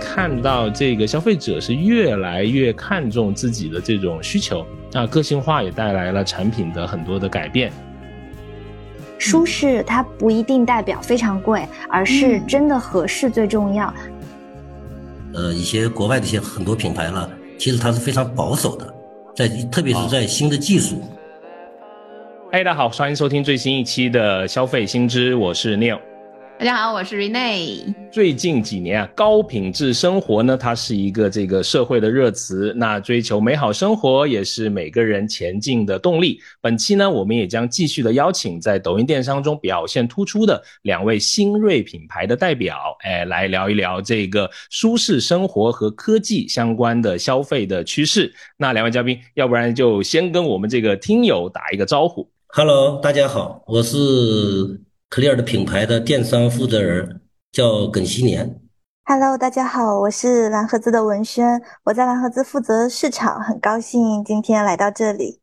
[0.00, 7.72] 看到这个消费者是越来越看重自己的这种需求，那个性化也带来了产品的很多的改变。
[9.18, 13.92] 舒适它不一定代表非常贵，而是真的合适最重要。
[15.34, 18.94] 呃，一些国外的一些很多品牌呢，其实它是非常保守的，
[19.34, 21.02] 在特别是在新的技术。
[22.52, 25.98] 嗨，大家好，欢迎收听最新一期的消费新知，我是 Neil。
[26.56, 27.92] 大家好，我是 Rene。
[28.12, 32.72] 最近几年啊，高品质生活呢，它是一个这个社会的热词。
[32.76, 36.40] 那追求美好生活也是每个人前进的动力。
[36.60, 48.32] 本期呢，我们也将继续的邀请在抖音电商中表现突出的两位新锐品牌的代表，哎，来聊一聊这个舒适生活和科技相关的消费的趋势。
[48.56, 52.30] 那两位嘉宾，要不然就先跟我们这个听友打一个招呼。
[52.46, 54.83] Hello，大家好，我是。
[55.14, 57.20] Clear 的品牌的电商负责人
[57.52, 58.60] 叫耿希年。
[59.04, 65.38] Hello，大家好，我是蓝盒子的文轩，我在蓝盒子负责市场，很高兴今天来到这里。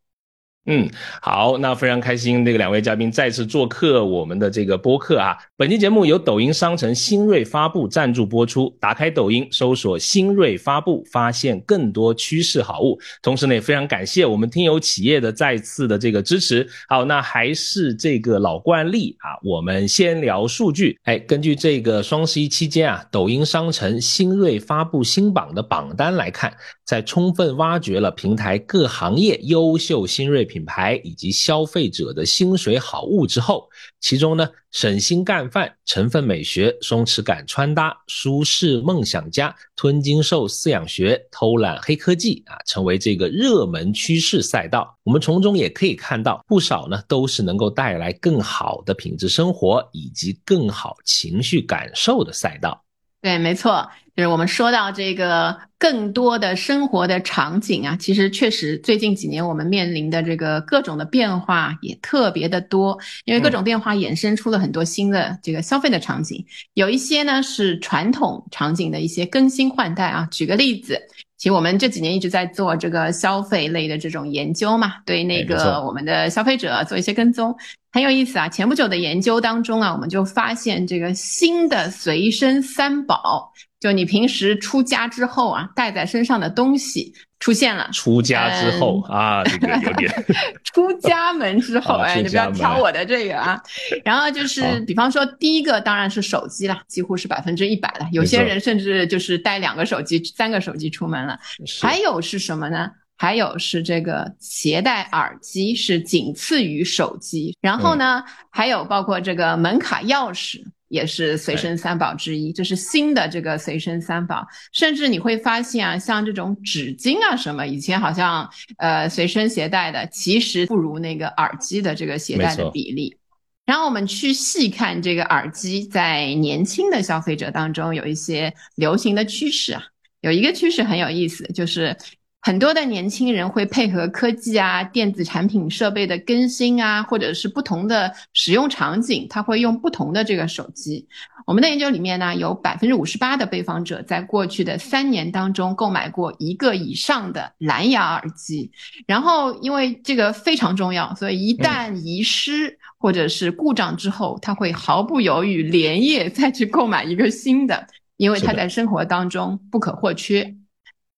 [0.68, 0.88] 嗯，
[1.20, 5.36] 好，那非常开心，这个两位嘉宾再次做客我们的这个播客啊。
[5.58, 8.72] 本期节目由抖音商城新锐发布赞助播出。
[8.80, 13.00] 打开抖音，搜索“新锐发布”，发现更多趋势好物。
[13.24, 16.68] 同时呢，也非常感谢我们听友企业的再次的这个支持。
[16.88, 20.96] 好，那还是这个老惯例啊，我们先聊数据。
[21.06, 26.54] 哎，根据这个双十一期间啊，抖音商城新锐发布新榜的榜单来看，
[26.92, 30.42] 在充分挖掘了平台各行业优秀新锐。
[30.44, 33.70] 品牌以及消费者的薪水好物之后，
[34.02, 44.94] 其中呢，省心干饭、成分美学、松弛感穿搭、舒适梦想家、吞金兽饲养学、偷懒黑科技啊，成为这个热门趋势赛道。
[45.04, 52.84] 我们从中也可以看到，不少呢都是能够带来更好的品质生活以及更好情绪感受的赛道。
[53.22, 53.90] 对，没错。
[54.14, 70.28] 就是我们说到这个更多的生活的场景啊，其实确实最近几年我们面临的这个各种的变化也特别的多，因为各种变化衍生出了很多新的这个消费的场景，有一些呢是传统场景的一些更新换代啊。
[70.30, 71.02] 举个例子，
[71.42, 77.58] 其实我们这几年一直在做这个消费类的这种研究嘛，对那个我们的消费者做一些跟踪，
[77.92, 78.48] 很有意思啊。
[78.48, 83.52] 前不久的研究当中啊，我们就发现这个新的随身三宝。
[83.80, 87.90] 就你平时出家之后啊，带在身上的东西出现了。
[87.92, 90.10] 出家之后啊，这个有点。
[90.64, 93.62] 出家门之后， 哎，你不要挑我的这个啊。
[94.06, 98.08] 然后就是，比方说，第一个当然是手机了，几乎是百分之一百了。
[98.12, 101.38] 有些人甚至就是带两个手机、三个手机出门了。
[101.82, 102.90] 还有是什么呢？
[103.18, 107.58] 还有是这个携带耳机是仅次于手机。
[107.60, 110.64] 然后呢，还有包括这个门卡钥匙。
[110.92, 114.46] 也是随身三宝之一，这是新的这个随身三宝。
[114.74, 118.48] 甚至你会发现啊，像这种纸巾啊什么，以前好像
[118.78, 123.18] 呃随身携带的，其实不如那个耳机的这个携带的比例。
[123.66, 129.84] 然后我们去细看这个耳机在年轻的消费者当中有一些流行的趋势啊，
[130.20, 131.96] 有一个趋势很有意思，就是。
[132.42, 141.08] 很多的年轻人会配合科技啊、电子产品设备的更新啊，或者是不同的使用场景，他会用不同的这个手机。
[141.46, 148.72] 我们的研究里面呢，有百分之五十八的被访者在过去的三年当中购买过一个以上的蓝牙耳机。
[149.06, 157.86] 然后，因为这个非常重要，所以一旦遗失或者是故障之后，他会毫不犹豫连夜再去购买一个新的，
[158.18, 160.56] 因为他在生活当中不可或缺。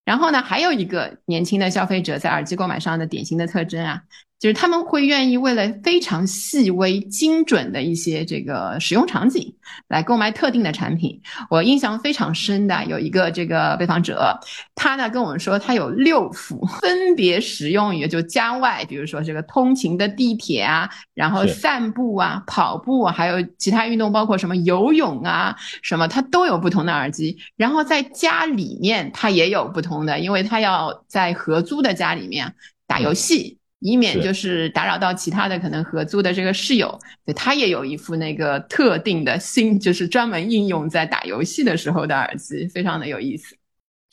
[0.06, 4.02] 然后呢，还有一个年轻的消费者在耳机购买上的典型的特征啊。
[4.44, 9.56] 就是他们会愿意为了非常细微、精准的一些这个使用场景
[9.88, 11.22] 来购买特定的产品。
[11.50, 14.38] 我印象非常深的有一个这个被访者，
[14.76, 27.38] 他呢跟我们说，他有六副分别使用于就家外，比如说这个通勤的地铁啊，然后散步啊、跑步，还有其他运动，包括什么游泳啊什么，他都有不同的耳机。
[27.56, 32.54] 然后在家里面，他也有不同的，因为他要在合租的家里面
[32.86, 33.58] 打游戏。
[33.84, 43.58] 以免就是打扰到其他的可能合租的这个室友，对他也有一副那个特定的新，就是专门应用在打游戏的时候的耳机，非常的有意思。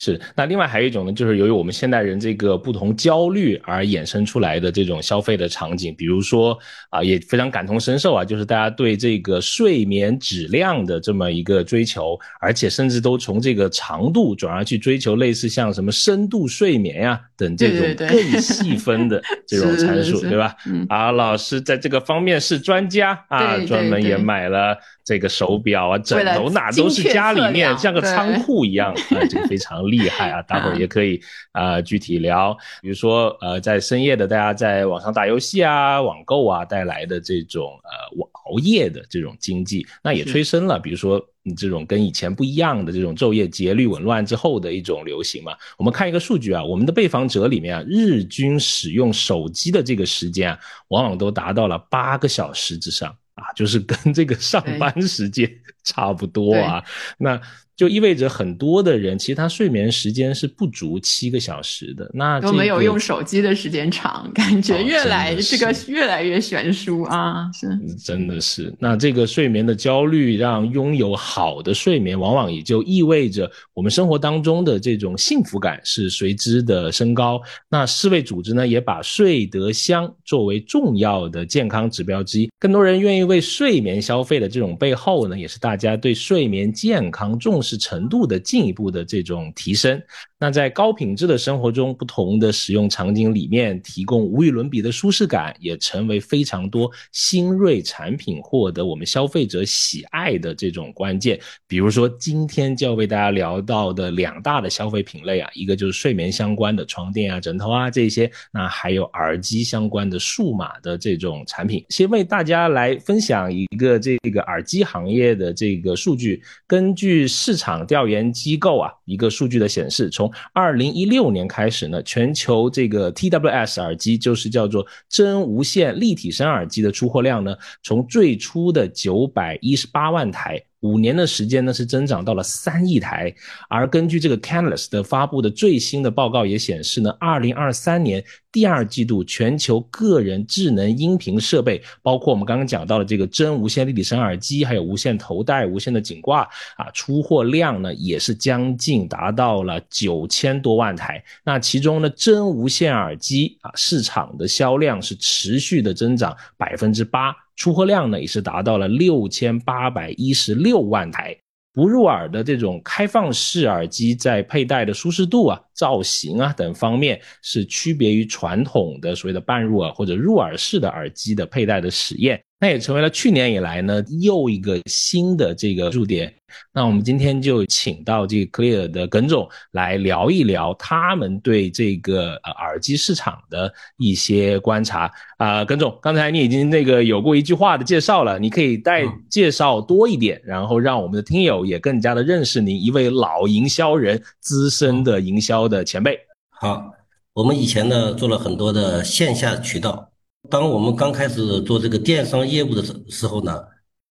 [0.03, 6.57] 是，那另外还有一种呢，就是由于我们现代人这个不同焦虑而衍生出来的这种消费的场景，比如说
[6.89, 20.55] 啊，也非常感同身受啊，就是大家对这个睡眠质量的这么一个追求，而且甚至都从这个长度转而去追求类似像什么深度睡眠呀等这种更细分的 这种参数，对吧？
[20.89, 24.75] 啊，老师在这个方面是专家啊，专门也买了。
[25.11, 30.41] 这个手表啊，枕头哪都是家里面像个仓库一样啊，这个非常厉害啊！
[30.47, 31.21] 待会儿也可以
[31.51, 45.51] 啊具体聊，比如说呃在深夜的大家在网上打游戏啊、网购啊带来的这种呃熬夜的这种经济，那也催生了，比如说你这种跟以前不一样的这种昼夜节律紊乱之后的一种流行嘛。
[45.77, 53.13] 我们看一个数据啊，我们的被访者里面啊，日均使用手机的这个时间啊，往往都达到了八个小时之上。
[53.35, 55.49] 啊，就是跟这个上班时间
[55.83, 56.83] 差不多啊，
[57.17, 57.41] 那。
[57.81, 67.67] 就意味着很多的人其实他睡眠时间是不足七个小时的，那都没有用手机的时间长，感觉越来这个越来越悬殊啊，是
[67.97, 68.71] 真的是。
[68.77, 77.41] 那这个睡眠的焦虑，让拥有好的睡眠，往往也就意味着我们生活当中的这种幸福感是随之的升高。
[77.67, 82.47] 那世卫组织呢，也把睡得香作为重要的健康指标之一。
[82.59, 87.70] 更多人愿意为睡眠消费的这种背后呢，也是大家对睡眠健康重视。
[87.71, 90.01] 是程度的进一步的这种提升。
[90.37, 101.39] 那在高品质的生活中，不同的使用场景里面，提供无与伦比的舒适感，也成为非常多新锐产品获得我们消费者喜爱的这种关键。
[101.65, 111.85] 比如说，今天就要为大家聊到的两大的消费品类啊，一个就是睡眠相关的床垫啊、枕头啊这些，那还有耳机相关的数码的这种产品。
[111.89, 130.61] 先为大家来分享一个这个耳机行业的这个数据，根据市场调研机构啊一个数据的显示，从二零一六年开始呢，全球这个 TWS 耳机就是叫做真无线立体声耳机的出货量呢，从最初的九百一十八万台。
[130.81, 133.33] 五年的时间呢，是增长到了三亿台。
[133.69, 146.41] 而根据这个 Canalys 的发布的最新的报告也显示呢，二零二三年第二季度全球个人智能音频设备，包括我们刚刚讲到的这个真无线立体声耳机，还有无线头戴、无线的颈挂
[146.75, 151.23] 啊，出货量呢也是将近达到了九千多万台。
[151.43, 157.35] 那其中呢，真无线耳机啊市场的销量是持续的增长百分之八。
[157.55, 161.37] 出货量呢也是达到了六千八百一十六万台。
[161.73, 172.43] 不入耳的这种开放式耳机，在佩戴的舒适度啊、造型啊等方面，是区别于传统的所谓的半入耳或者入耳式的耳机的佩戴的实验。
[172.61, 176.31] 那也成为了去年以来呢又一个新的这个驻点。
[176.71, 185.65] 那我们今天就请到这个 Clear 的耿总来聊一聊他们对这个呃耳机市场的一些观察啊。
[185.65, 196.19] 耿总，刚才你已经那个有过一句话的介绍了，你可以再介绍多一点，然后让我们的听友也更加的认识您，一位老营销人、资深的营销的前辈。
[196.51, 196.93] 好，
[197.33, 200.10] 我们以前呢做了很多的线下渠道。
[200.49, 203.61] 当我们刚开始做这个电商业务的时时候呢，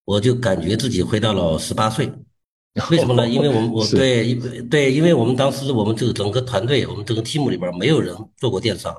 [0.04, 2.10] 我就感觉自己回到了十八岁。
[2.88, 3.28] 为什么呢？
[3.28, 4.32] 因为我们 我对
[4.70, 8.94] 对，因为我们当时我们这个整个团队，我们整个 team 里边没有人做过电商，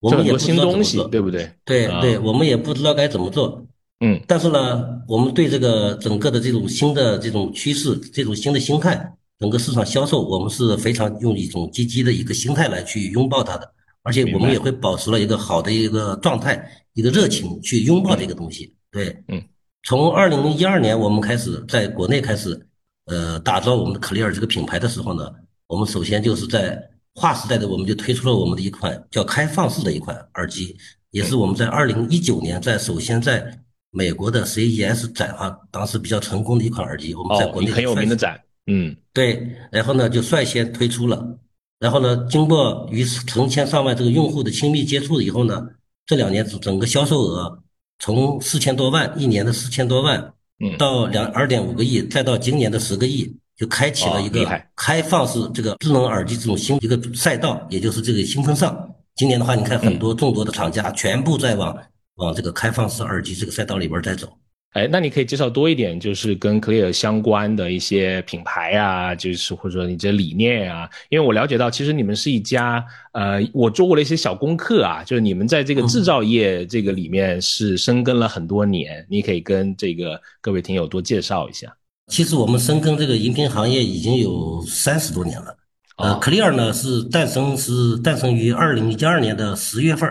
[0.00, 1.48] 我们也不知道怎么做，对不对？
[1.64, 3.64] 对对，我们也不知道该怎么做。
[4.00, 13.72] 嗯，但是呢，我们对这个整个的这种新的这种趋势，这种新的心态，整个市场销售，我们是非常用一种积极的一个心态来去拥抱它的。
[14.02, 18.74] 而且我们也会保持了一个好的一个状态，一个热情去拥抱这个东西。
[18.90, 19.42] 对，嗯，
[19.84, 22.66] 从二零一二年我们开始在国内开始，
[23.06, 25.30] 呃，打造我们的 Clear 这个品牌的时候呢，
[25.66, 26.78] 我们首先就是在
[27.14, 30.76] 划时代的，我们就推出了我们的一款叫开放式的一款耳机，
[31.10, 33.56] 也是我们在二零一九年在首先在
[33.90, 37.14] 美国的 CES 展上，当时比较成功的一款耳机。
[37.14, 41.38] 我们在国内很有名的展，嗯，对，然后呢就率先推出了。
[41.82, 45.66] 然后呢，经过与成千上万这个用户的亲密接触以后呢，
[46.06, 47.60] 这两年整整个销售额
[47.98, 58.88] 从四千多万一年的四千多万，嗯，到两二点五个亿，再到今年的十个亿，就开启了一个开放式这个智能耳机这种新一个赛道，也就是这个新风尚。
[59.16, 61.76] 今年的话，你看很多众多的厂家全部在往
[62.14, 64.28] 往这个开放式耳机这个赛道里边在走。
[64.72, 81.70] 哎，那你可以介绍多一点，就是跟 Clear 相关的一些品牌啊，就是或者说你这理念啊，因为我了解到，其实你们是一家，呃，我做过了一些小功课啊，就是你们在这个制造业这个里面是深耕了很多年，你可以跟这个各位听友多介绍一下。
[82.06, 85.54] 其实我们深耕这个饮品行业已经有三十多年了，
[85.98, 90.10] 呃，Clear 呢是诞生是诞生于二零一二年的十月份，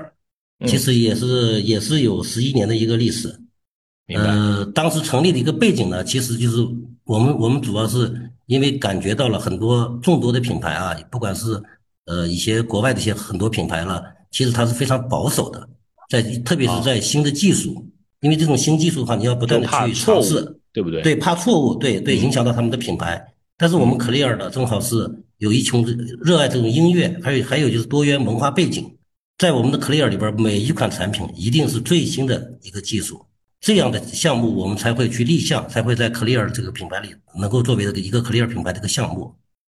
[0.68, 3.36] 其实也是也是有十一年的一个历史。
[4.08, 6.58] 呃，当时成立的一个背景呢，其实就是
[7.05, 8.13] 我们我们主要是
[8.48, 11.62] 因为感觉到了很多众多的品牌啊，不管是
[12.05, 15.67] 呃一些国外的一些很多品牌了，其实它是非常保守的，
[16.10, 17.86] 在特别是在新的技术，
[18.20, 21.01] 因为这种新技术的话，你要不断的去尝试，对不对？
[21.01, 23.25] 对，怕错误，对对，影响到他们的品牌。
[23.58, 25.86] 但是我们 Clear 的正好是有一群
[26.20, 28.91] 热爱这种音乐，还有还有就是多元文化背景，
[29.38, 33.24] 在我们的 Clear 里边，每一款产品一定是最新的一个技术，
[33.62, 39.34] 这样的项目我们才会去立项，才会在 Clear 这个品牌里能够作为这个一个 Clear 品牌的一个项目。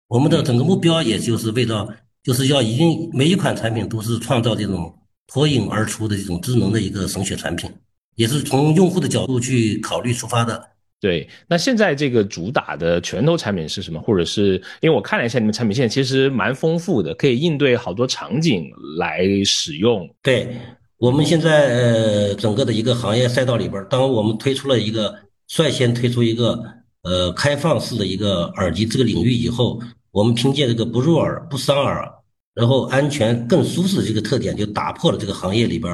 [0.09, 1.87] 我们的整个目标也就是为了，
[2.21, 4.93] 就是要一定每一款产品都是创造这种
[5.25, 7.71] 脱颖而出的这种智能的一个省选产品，
[8.15, 10.61] 也是从用户的角度去考虑出发的。
[10.99, 14.01] 对，那现在这个主打的拳头产品是什么？
[14.01, 20.09] 或者是因为我看了一下你们产品线，其实蛮丰富的，可以应对好多场景来使用。
[20.23, 20.57] 对，
[20.99, 25.13] 我们现在呃整个的一个行业赛道里边，当我们推出了一个
[25.47, 26.59] 率先推出一个
[27.03, 32.11] 呃开放式的一个耳机这个领域以后，我们凭借这个不入耳、不伤耳，
[32.55, 35.93] 然后安全、更舒适的这个特点，就打破了这个行业里边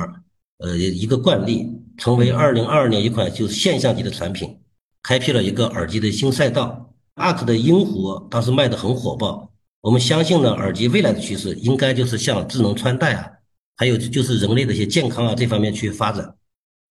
[0.60, 1.68] 呃一个惯例，
[1.98, 4.58] 成为二零二二年一款就是现象级的产品。
[5.02, 9.52] 开辟了一个耳机的新赛道，ARK 的音狐当时卖的很火爆。
[9.82, 13.30] 我们相信呢，耳机未来的趋势应该就是像智能穿戴啊，
[13.76, 16.36] 还有就是人类的一些健康啊这方面去发展。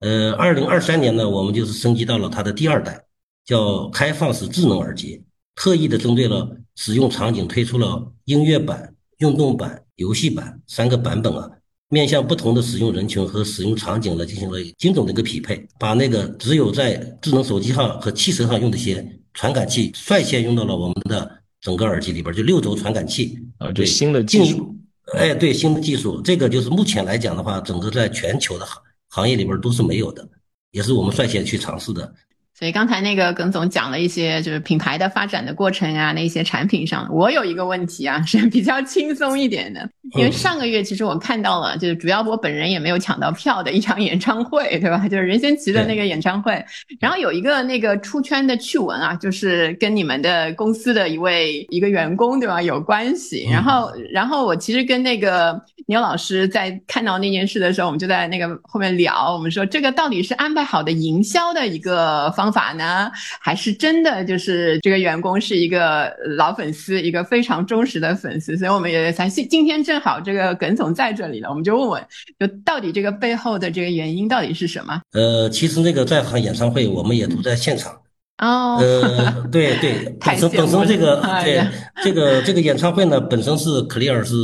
[0.00, 3.04] 呃，二零二三年呢，我们就是升级到了它的第二代，
[3.44, 5.22] 叫开放式智能耳机，
[5.54, 11.50] 特意的针对了使用场景推出了音乐版、运动版、游戏版三个版本啊。
[11.88, 24.74] 面向不同的使用人群和使用场景呢进行了精准的一个匹配，把那个只有在智能手机上和汽车上用的一些传感器率先用到了我们的整个耳机里边，就六轴传感器啊，对新的技术，
[25.14, 30.26] 哎，对，新的技术，这个就是目前来讲的话，整个在全球的行行业里边都是没有的，
[30.70, 32.14] 也是我们率先去尝试的。
[32.62, 45.08] 所以刚才那个耿总讲了一些就是品牌的发展的过程啊，那些产品上，我有一个问题啊，是比较轻松一点的，因为上个月其实我看到了，就是主要我本人也没有抢到票的一场演唱会，对吧？
[45.08, 46.64] 就是任贤齐的那个演唱会，
[47.00, 53.44] 然后有一个那个出圈的趣闻啊，就是跟你们的公司的一位一个员工，对吧，有关系。
[53.50, 62.51] 然后，然后我其实跟那个牛老师在看到那件事的时候，我们就在那个后面聊，我们说这个到底是安排好的营销的一个方。
[62.52, 63.10] 法呢？
[63.40, 72.06] 还是真的就是这个员工是一个老粉丝，一个非常忠实的粉丝，所以我们也才今天正好这个耿总在这里了，我们就问问，
[72.38, 75.00] 就到底这个背后的这个原因到底是什么？
[75.12, 77.92] 呃，其实那个在场演唱会我们也都在现场。
[78.38, 78.78] 哦。
[78.80, 81.66] 呃，对对， 本身本身这个对
[82.02, 84.34] 这个这个演唱会呢，本身是 Clear 是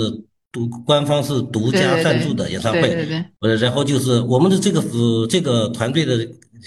[0.59, 3.09] 独官方是独家赞助的演唱会。
[3.61, 6.27] 然后就是我们的这个呃这个团队的。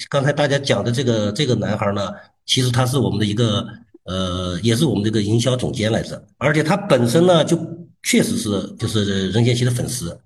[0.09, 2.11] 刚才大家讲的这个这个男孩呢，
[2.45, 3.67] 其实他是我们的一个
[4.05, 7.59] 呃，也是我们这个营销总监来着，而且他本身呢就
[8.01, 10.17] 确实是就是任贤齐的粉丝，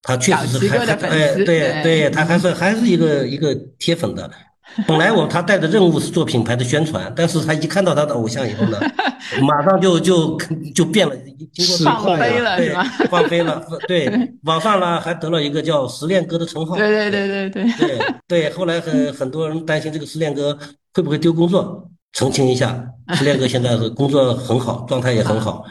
[0.00, 4.30] 他确实是还还哎对对，他还是还是一个一个铁粉的。
[4.86, 8.78] 本来我他带的任务是做品牌的宣传，但是他一看到他的偶像以后呢，
[9.42, 10.38] 马上就就
[10.74, 11.14] 就变了，
[11.52, 12.84] 经过放飞了是吧？
[13.10, 14.10] 放飞了， 对，
[14.44, 16.76] 网上呢还得了一个叫“失恋哥”的称号。
[16.76, 17.98] 对对对对对对
[18.28, 18.50] 对。
[18.50, 20.56] 后来很很多人担心这个失恋哥
[20.94, 22.84] 会不会丢工作，澄清一下，
[23.14, 25.64] 失恋哥现在是工作很好，状态也很好。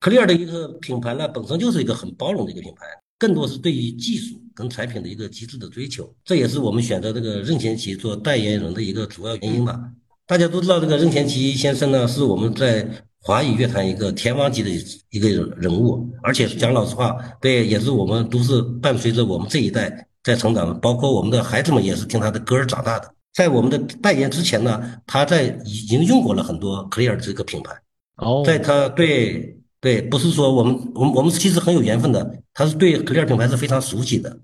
[0.00, 2.86] Clear 的一个品牌呢，本身就是一个很包容的一个品牌。
[3.18, 9.78] 更多是对于技术跟产品的一个极致的追求，这也是我们选择这个任贤齐做代言人的一个主要原因吧。
[10.26, 12.88] 大家都知道，这个任贤齐先生呢，是我们在
[13.20, 14.70] 华语乐坛一个天王级的
[15.10, 23.12] 一个人物，而且讲老实话，对，也是我们都是伴随着我们这一代在成长的，包括我们的孩子们也是听他的歌儿长大的。
[23.34, 27.72] 在我们的代言之前呢，他在已经用过了很多 Clear 这个品牌。
[28.16, 29.54] 哦，在他对。
[29.80, 34.38] 对，不是说我们，我们我们其实很有缘分的，他是对 Clear 品牌是非常熟悉的。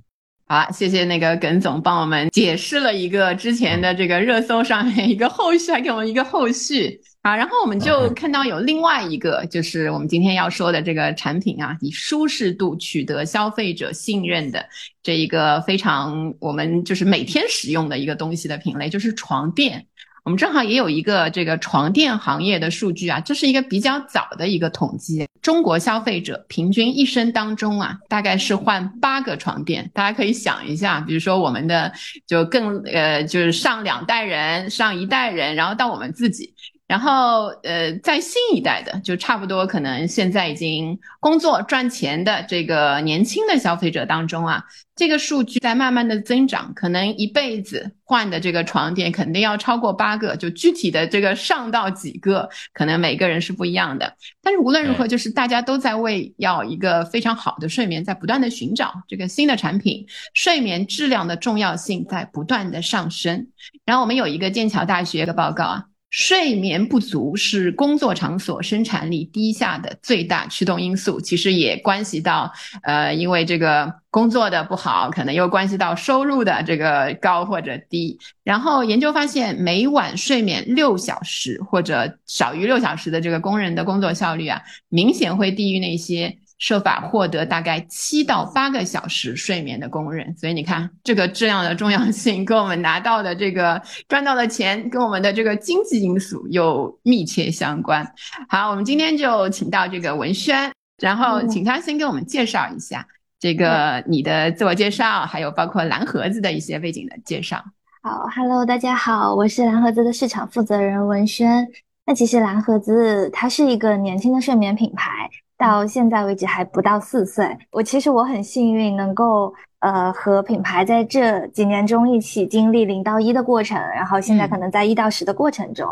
[0.46, 7.34] 好，谢谢那个耿总帮我们解释了一个之前的这个热搜上面一个后续，还给我们一个后续啊。
[7.34, 14.62] 然后我们就看到有另外一个，就是我们今天要说的这个产品啊，以舒适度取得消费者信任的
[15.02, 19.86] 这一个非常我们就是每天使用的一个东西的品类，就是床垫。
[20.24, 25.26] 我们正好也有一个这个床垫行业的数据啊，这是一个比较早的一个统计。
[25.40, 29.90] 中国消费者平均一生当中啊，大概是换八个床垫。
[29.92, 31.92] 大家可以想一下，比如说我们的
[32.24, 36.54] 就更呃，就是上两代人、上一代人，然后到我们自己。
[36.92, 44.62] 然后呃，在新一代的，就差不多可能现在已经工作赚钱的这个年轻的消费者当中啊，
[44.94, 54.14] 这个数据在慢慢的增长，可能一辈子换的这个床垫肯定要超过八个，就具体的这个上到几个，可能每个人是不一样的。
[54.42, 63.46] 但是无论如何，就是大家都在为要一个非常好的睡眠，在不断的寻找这个新的产品，睡眠质量的重要性在不断的上升。
[63.86, 65.84] 然后我们有一个剑桥大学的报告啊。
[66.12, 72.52] 睡眠不足是工作场所生产力低下的最大驱动因素，其实也关系到，
[72.82, 78.18] 呃，因为这个工作的不好，可能又关系到收入的这个高或者低。
[78.44, 86.36] 然后研究发现，每晚睡眠六小时或者少于六小时的这个工人的工作效率啊，明显会低于那些。
[86.62, 98.08] 设法获得大概七到八个小时睡眠的工人，所以你看这个质量的重要性跟我们拿到的这个赚到的钱，跟我们的这个经济因素有密切相关。
[98.48, 103.04] 好，我们今天就请到这个文轩，然后请他先给我们介绍一下
[103.40, 107.60] 这个你的自我介绍，还有包括蓝盒子的一些背景的介绍。
[108.04, 111.66] 好，Hello，大家好，我是蓝盒子的市场负责人文轩。
[112.06, 115.28] 那其实蓝盒子它是一个年轻的睡眠品牌。
[115.62, 125.88] 到现在为止还不到四岁，我其实我很幸运能够呃和品牌在这几年中一起经历零到一的过程，然后现在可能在一到十的过程中，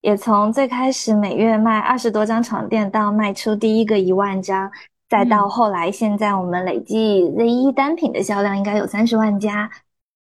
[0.00, 4.68] 也从最开始每月卖二十多张床垫到卖出第一个一万张，
[5.08, 9.70] 再到后来现在我们累计 Z 一单品的销量应该有三十万加。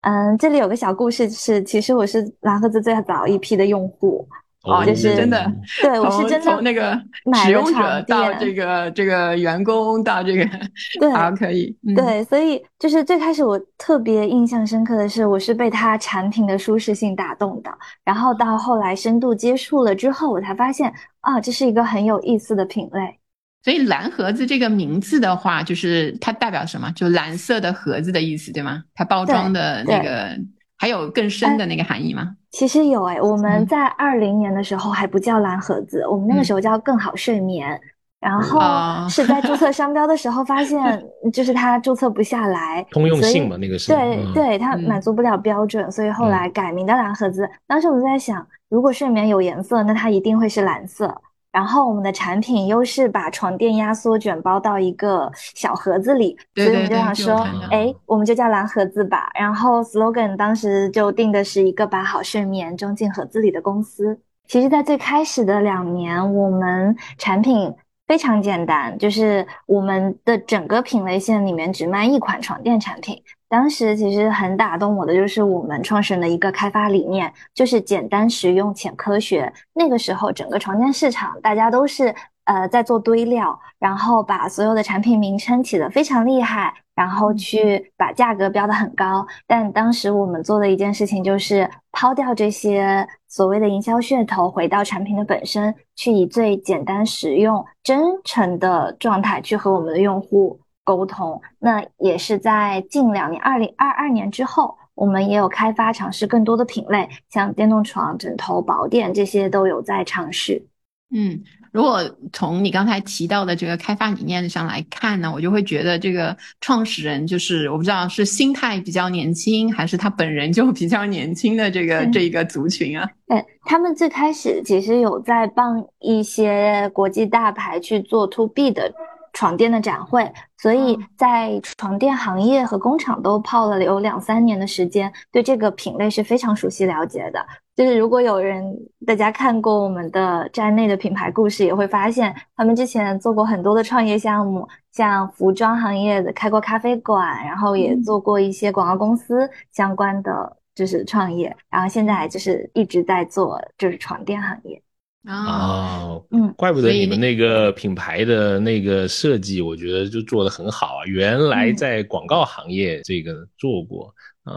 [0.01, 4.27] 嗯，这里有个小故事是，其实我是蓝盒子最早一批的用户。
[4.63, 5.51] 哦，就是真的，
[5.82, 7.00] 对我是真的从那个
[7.44, 10.46] 使用者到这个这个员工到这个，
[11.01, 17.72] 对，好可以，对，所以就是最开始我特别印象深刻的是，我是被它产品的舒适性打动的，
[18.03, 23.18] 然后到后来深度接触了之后，我才发现啊，这是一个很有意思的品类。
[23.63, 26.91] 所以蓝盒子这个名字的话，就是它代表什么？
[26.96, 28.84] 就蓝色的盒子的意思，对吗？
[28.94, 30.38] 它包装的那个。
[30.82, 32.36] 还有更深的那个含义吗？
[32.50, 37.80] 其实有哎，我们在二零年的时候还不叫蓝盒子，我们那个时候叫更好睡眠。
[38.20, 40.80] 然后是在注册商标的时候发现，
[41.32, 47.48] 就是它注册不下来，通用性嘛，那个是对对，它满足不了标准，所以后来改名的蓝盒子。
[47.68, 51.16] 当时我们在想，如果睡眠有颜色，那它一定会是蓝色。
[51.51, 59.30] 然后我们的产品又是把床垫压缩卷包到一个小盒子里，所以我们就想说，哎，我们就叫蓝盒子吧。
[59.38, 64.17] 然后 slogan 当时就定的是一个把好睡眠装进盒子里的公司。
[64.47, 67.73] 其实，在最开始的两年，我们产品
[68.08, 73.21] 非常简单，就是我们的整个品类线里面只卖一款床垫产品。
[73.52, 79.52] 当时其实很打动我的，就是我们创始人的一个开发理念，就是简单实用、浅科学。
[79.74, 89.28] 那个时候，整个床垫市场大家都是呃在做堆料，然后把所有的产品名称起得非常厉害，然后去把价格标得很高。
[89.46, 100.58] 但当时我们做的一件事情，就是抛掉这些所谓的营销噱头，回到产品的本身，去以最简单、实用、真诚的状态去和我们的用户。
[100.84, 110.65] 沟通，那也是在近两年，二零二二年之后，我们也有开发尝试更多的品类，像电动床、枕头、宝垫这些都有在尝试。
[111.13, 112.00] 嗯，如果
[112.32, 123.08] 从你刚才提到的这个开发理念上来看呢，我就会觉得这个创始人就是我不知道是心态比较年轻，还是他本人就比较年轻的这个这一个族群啊。
[123.28, 128.91] 对他们最开始其实有在帮一些国际大牌去做 to B 的。
[129.34, 137.46] 床垫的展会，所以在床垫行业和工厂都泡了有两三年的时间，对这个品类是非常熟悉了解的。
[137.76, 138.63] 就是如果有人
[139.08, 154.82] 大家看过我们的站内的品牌故事，也会发现他们之前做过很多的创业项目，像服装行业的开过咖啡馆，然后也做过一些广告公司相关的就是创业，然后现在就是一直在做就是床垫行业。
[155.27, 161.05] 哦，嗯，怪不得你们那个品牌的那个设计，我觉得就做的很好啊。
[161.05, 164.12] 原来在广告行业这个做过，
[164.49, 164.53] 嗯，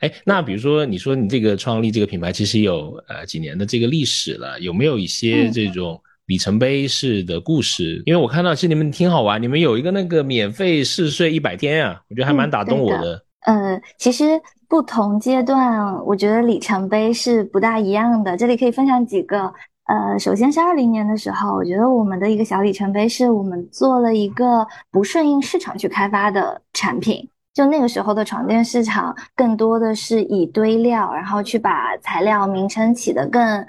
[0.00, 8.02] 哎，那比如说你说你这个创立这个品牌，其实有呃几年的这个历史了，有没有一些这种里程碑式的故事？
[8.06, 13.22] 因为我看到其实你们挺好玩，你们有一个那个免费试睡一百天啊，我觉得还蛮打动我的。
[13.42, 14.24] 呃，其实
[14.70, 18.38] 不同阶段，我觉得里程碑是不大一样的。
[18.38, 19.52] 这里可以分享几个。
[19.88, 27.26] 呃，首先是二零年的时候，我觉得我们的一个小里程碑是我们做了一个不顺应市场去开发的产品。
[27.54, 33.66] 就那个时候的床垫市场，更多的是以堆料，然后去把材料名称起得更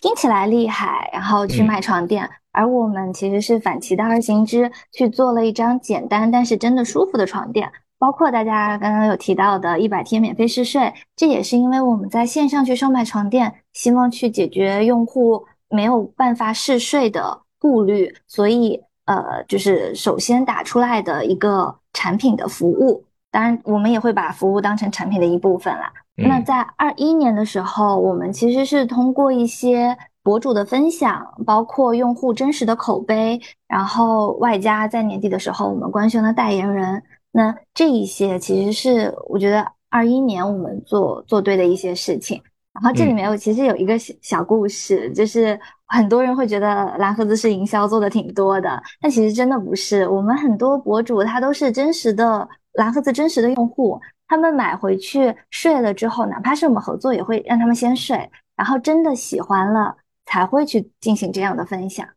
[0.00, 7.70] 听起来厉害，然后去卖床垫，而我们其实是反其道而行之，去做了一张简单但是真的舒服的床垫。
[7.98, 23.04] 包括大家刚刚有提到的一百天免费试睡，这也是因为我们在线上去售卖床垫，希望去解决用户没有办法试睡的顾虑，所以呃，就是首先打出来的一个产品的服务。
[23.30, 25.92] 当然，我们也会把服务当成产品的一部分啦。
[26.16, 37.02] 那在二一年的时候，我们其实是通过一些博主的分享，包括用户真实的口碑，然后外加在年底的时候，我们官宣了代言人。
[37.30, 42.42] 那这一些其实是我觉得二一年我们做做对的一些事情。
[42.72, 50.08] 然后这里面我其实有一个小小故事，就是很多人会觉得蓝盒子是营销做的挺多的，但其实真的不是。
[50.08, 52.48] 我们很多博主他都是真实的。
[52.72, 62.08] 蓝盒子真实的用户，他们买回去睡了之后，哪怕是我们合作，也会让他们先睡，然后真的喜欢了才会去进行这样的分享。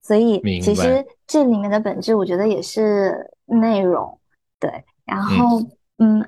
[0.00, 4.16] 所以，其实这里面的本质，我觉得也是内容。
[4.60, 5.70] 对，然后，嗯，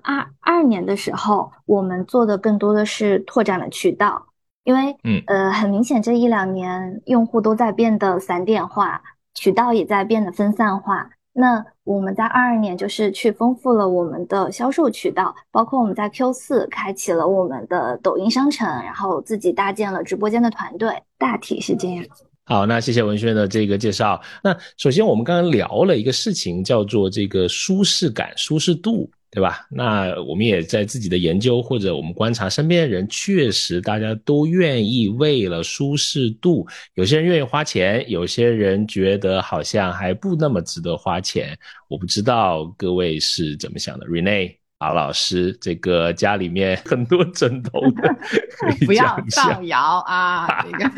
[0.03, 4.27] 二二年的时候，我们做的更多的是拓展了渠道，
[4.65, 9.03] 因为，嗯，呃，很明显这一两年用户都在变得散点化，
[9.35, 11.11] 渠道也在变得分散化。
[11.35, 22.05] 那我们在二二年就是去丰富了我们的销售渠道，包括我们在 Q 四开启了我们的抖音商城，然后自己搭建了直播间的团队，大体是这样。
[22.45, 24.21] 好，那谢谢文轩的这个介绍。
[24.45, 29.11] 那首先我们刚刚聊了一个事情，叫做这个舒适感、舒适度。
[29.35, 29.67] 对吧？
[29.71, 41.59] 那我们也在自己的研究或者我们观察身边的人，确实大家都愿意为了舒适度，有些人愿意花钱，有些人觉得好像还不那么值得花钱。
[41.89, 44.57] 我不知道各位是怎么想的，Rene。
[44.79, 48.17] 马老师，这个家里面很多枕头的，
[48.85, 50.49] 不要造谣啊！
[50.69, 50.91] 这个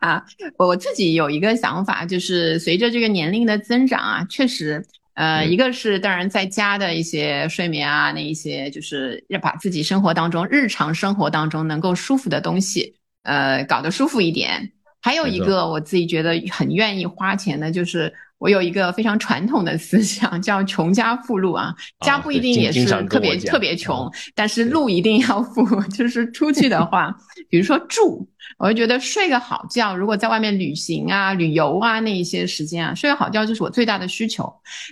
[0.00, 0.22] 啊，
[0.58, 4.84] 我自己有一个想法，就是随着这个年龄的增长啊，确实。
[5.16, 14.72] 呃，一个是当然在家的一些睡眠啊，那一些就是要把自己生活当中日常生活当中能够舒服的东西，呃，搞得舒服一点。
[15.00, 27.16] 还有一个我自己觉得很愿意花钱的，就是我有一个非常传统的思想，叫穷家富路啊，家不一定也是特别特别穷，但是路一定要富， 就是出去的话，
[27.48, 28.28] 比如说住。
[28.58, 34.44] 我就觉得睡个好觉，如果在外面旅行啊、旅游啊那一些时间啊，睡个好觉就是我最大的需求，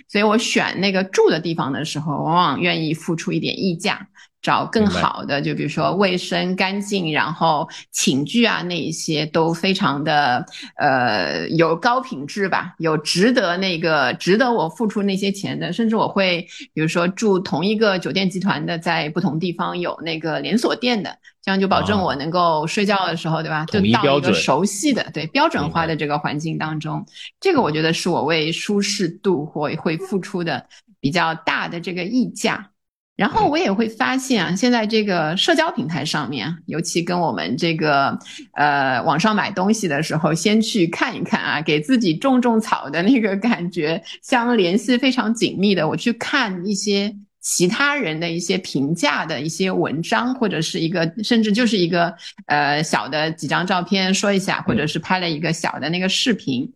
[0.07, 4.07] 所以我选那个住的地方的时候，往往愿意付出一点溢价。
[4.45, 10.45] 找更好的，就比如说卫生干净，然后寝具啊那一些都非常的
[10.77, 23.65] 呃有高品质吧，有值得那个值得我付出那些钱的，甚至我会比如说住同一个酒店集团的，在不同地方有那个连锁店的，这样就保证我能够睡觉的时候，对吧？
[23.65, 27.03] 就到一个熟悉的对标准化的这个环境当中，
[27.39, 30.63] 这个我觉得是我为舒适度会会付出的
[30.99, 32.69] 比较大的这个溢价。
[33.15, 38.19] 然后我也会发现啊，现在这个社交平台上面，尤其跟我们这个
[38.53, 45.87] 呃网上买东西的时候，先去看一看啊，给自己种种草的那个感觉相联系非常紧密的。
[45.87, 52.13] 我去看一些其他人的一些评价的一些文章，或者是一个甚至就是一个
[52.47, 56.69] 呃小的几张照片说一下，或者是拍了一个小的那个视频。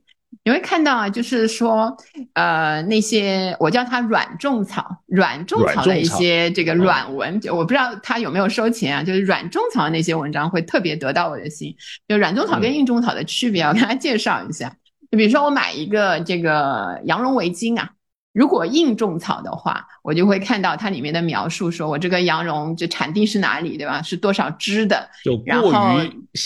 [0.43, 1.95] 你会看到啊，就是说，
[2.33, 9.03] 呃，那些我叫它软种草、软种草的一些这个软文，就我不知道它有没有收钱啊。
[9.03, 11.75] 就是软种草的那些文章会特别得到我的心。
[12.07, 14.75] 就软种草跟硬种草的区别，我跟大家介绍一下。
[15.11, 17.89] 就比如说我买一个这个羊绒围巾啊。
[18.31, 24.01] 如果硬种草的话，我就会看到它里面的描述，说我这个羊绒就产地是哪里，对吧？
[24.03, 25.09] 是多少支的？
[25.45, 25.99] 然后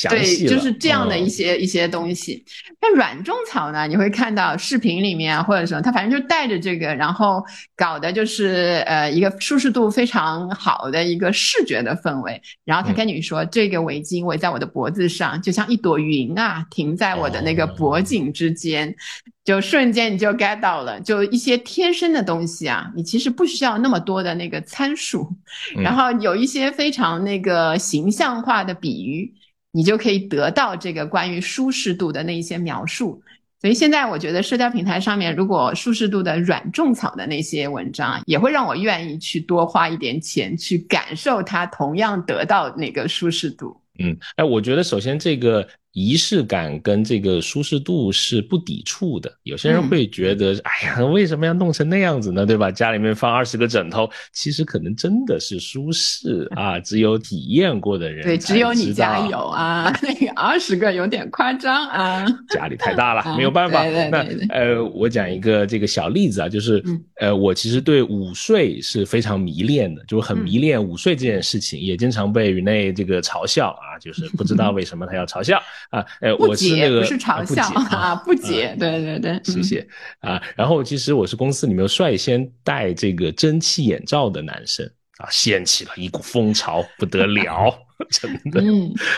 [0.10, 2.44] 对，就是这样的一些一些东西。
[2.82, 3.86] 那软种草呢？
[3.86, 7.44] 你会看到视频里面或者什么，它反正就带着这个，然后
[7.76, 12.42] 搞的就是呃一个舒适度非常好的一个视觉的氛围。
[12.64, 18.96] 然后他跟你说，这个围巾围在我的脖子上，就像一朵云啊，停在我的那个脖颈之间。
[19.44, 25.28] 就瞬间你就 get 到了，就一些天生的东西啊，你其实不需要那么多的那个参数，
[25.76, 29.34] 然后有一些非常那个形象化的比喻，
[29.72, 33.22] 你就可以得到这个关于舒适度的那一些描述。
[33.60, 43.80] 所以现在我觉得社交平台上面，如果舒适度的软种草的那些文章，也会让我愿意去多花一点钱去感受它，同样得到那个舒适度。
[44.00, 49.32] 嗯，哎，我觉得首先这个仪式感跟这个舒适度是不抵触的。
[49.44, 52.46] 有些人会觉得，哎呀，为什么要弄成那样子呢？
[52.46, 52.70] 对吧？
[52.72, 63.84] 家里面放二十个枕头，其实可能真的是舒适 啊，只有体验过的人对，只有你家有啊， 那个二十个有点夸张啊， 家里太大了，没有办法。
[64.10, 66.84] 那呃，我讲一个这个小例子啊，就是
[67.20, 75.62] 呃，我其实对午睡是非常迷恋的，就是很迷恋午睡这件事情，也经常被宇内这个嘲笑啊，就是不知道为什么他要嘲笑。
[75.90, 77.64] 啊，呃，我是那个不是嘲笑
[77.96, 79.88] 啊，不解，对对对，谢谢
[80.20, 80.42] 啊。
[80.56, 84.86] 然后其实我是公司里面率先戴这个蒸汽眼罩的男生
[85.18, 87.78] 啊，掀起了一股风潮，不得了。
[88.12, 88.62] 真的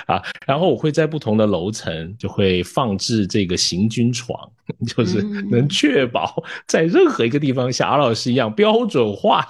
[0.06, 4.38] 啊，然后我会在不同的楼层就会放置这个行军床，
[4.88, 9.46] 就是能确保在任何一个地方像阿老师一样标准化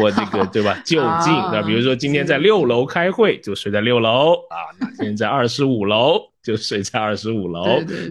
[0.00, 1.32] 我这个 对吧就近。
[1.52, 7.64] 那比如说今天在六楼开会，就睡在六楼啊；哪天在二十五楼，就睡在二十五楼，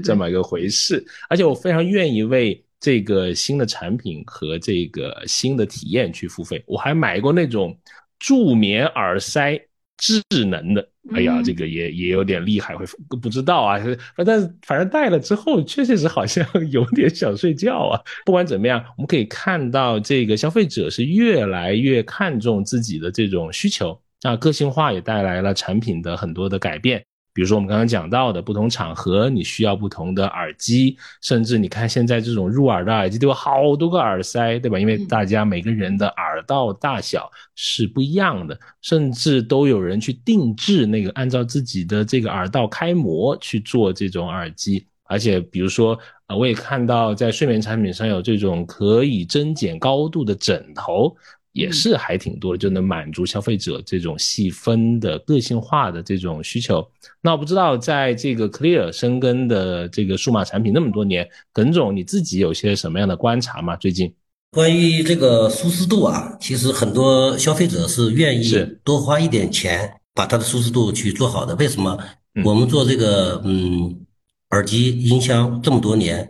[0.04, 1.04] 这么一个回事。
[1.30, 6.64] 而且我非常愿意为这个新的产品和这个新的体验去付费。
[6.66, 7.78] 我还买过那种
[8.20, 9.60] 助眠耳塞。
[9.98, 12.86] 智能的，哎呀，这个也也有点厉害，会
[13.22, 13.80] 不知道啊。
[14.26, 18.02] 但是反正戴了之后，确确实是好像 有点想睡觉啊。
[18.26, 27.04] 不管怎么样，我们可以看到这个消费者是越来越看重自己的这种需求，啊，个性化也带来了产品的很多的改变。
[27.38, 34.80] 比如说我们刚刚讲到的不同场合，你需要不同的耳机，甚至你看现在这种入耳的耳机都有好多个耳塞，对吧？
[34.80, 44.88] 因为大家每个人的耳道大小是不一样的，甚至都有人去定制那个按照自己的这个耳道开模去做这种耳机。
[45.04, 51.16] 而且比如说啊，我也看到在睡眠产品上有这种可以增减高度的枕头。
[51.54, 56.88] 也是还挺多的，就能满足消费者这种细分的个性化的这种需求。
[57.22, 63.76] 那我不知道，在这个 Clear 深耕的这个数码产品那么多年，耿总你自己有些什么样的观察吗？
[63.76, 64.14] 最近
[64.52, 71.56] 关于这个舒适度啊，其实很多消费者是愿意多花一点钱把它的舒适度去做好的。
[71.56, 71.98] 为什么？
[72.44, 74.06] 我们做这个嗯
[74.52, 76.30] 耳机音箱这么多年，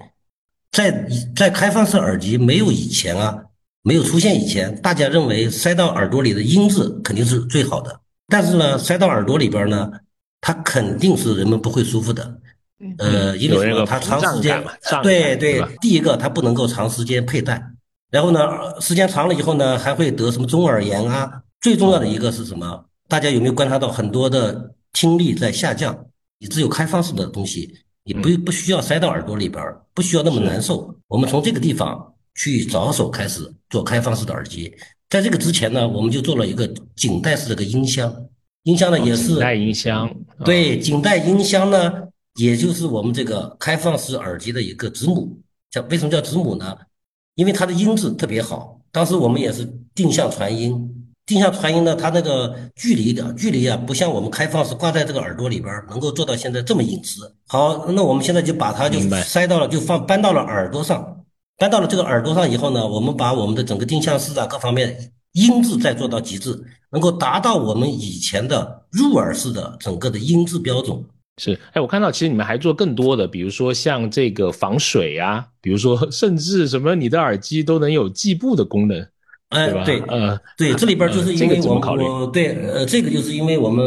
[0.71, 3.43] 在在开放式耳机没有以前啊。
[3.87, 7.97] 没有出现以前，大家认为塞到耳朵里的音质肯定是最好的。
[8.27, 9.89] 但是呢，塞到耳朵里边呢，
[10.41, 12.37] 它肯定是人们不会舒服的。
[12.97, 13.85] 呃，因为什么？
[13.85, 14.61] 它长时间，
[15.01, 15.63] 对对。
[15.79, 17.63] 第一个，它不能够长时间佩戴。
[18.11, 18.41] 然后呢，
[18.81, 21.31] 时间长了以后呢，还会得什么中耳炎啊？
[21.61, 22.83] 最重要的一个是什么？
[23.07, 25.97] 大家有没有观察到很多的听力在下降？
[26.39, 27.73] 你只有开放式的东西，
[28.03, 30.93] 你不不需要塞到耳朵里边，不需要那么难受。
[31.07, 32.13] 我们从这个地方。
[32.37, 34.71] 去着手开始做开放式的耳机，
[35.09, 38.15] 在这个之前呢，我们就做了一个颈带式的个音箱，
[38.63, 41.91] 音箱呢也是颈带音箱，对，颈带音箱呢，
[42.35, 45.37] 也就是我们这个开放式耳机的一个子母。
[45.69, 46.77] 叫为什么叫子母呢？
[47.35, 48.79] 因为它的音质特别好。
[48.91, 50.73] 当时我们也是定向传音，
[51.25, 57.35] 定向传音呢，它那个距离的距离啊，不像我们开放式挂在这个耳朵里边能够做到现在这么隐私。
[57.47, 61.16] 好，那我们现在就把它就塞到了，就放搬到了耳朵上。
[61.57, 71.03] 搬到了这个耳朵上以后呢，我们把我们的整个定向式啊各方面音质再做到极致，能够达到我们以前的入耳式的整个的音质标准。
[71.39, 79.07] 是，哎，我看到其实你们还做更多的，比如说像这个防水啊，比如说甚至什么你的耳机都能有计步的功能，
[79.49, 83.85] 哎，对，呃，对，这里边就是因为我我对，呃，这个就是因为我们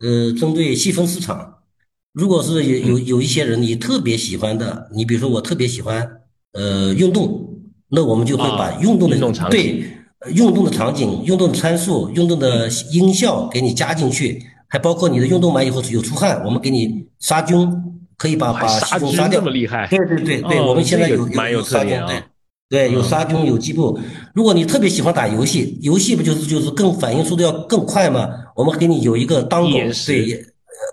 [0.00, 1.58] 呃针对细分市场，
[2.12, 6.20] 如果是有有有一些人你特别喜欢的，你比如说我特别喜欢。
[6.54, 7.48] 呃，运动，
[7.88, 9.18] 那我们就会把运动的
[9.50, 9.84] 对
[10.32, 17.68] 运动的场景、运动的参数、运动的音效给你加进去，还包括你的运动完以后有出汗，我们给你杀菌，
[18.16, 19.40] 可以把把杀菌杀掉。
[19.40, 19.88] 这么厉害？
[19.88, 22.22] 对对对对，我们现在有有杀菌，对
[22.70, 23.98] 对，有杀菌有计步。
[24.32, 28.28] 如果你特别喜欢打游戏，游戏不就是就是更反应速度要更快吗？
[28.54, 29.70] 我们给你有一个当口
[30.06, 30.46] 对。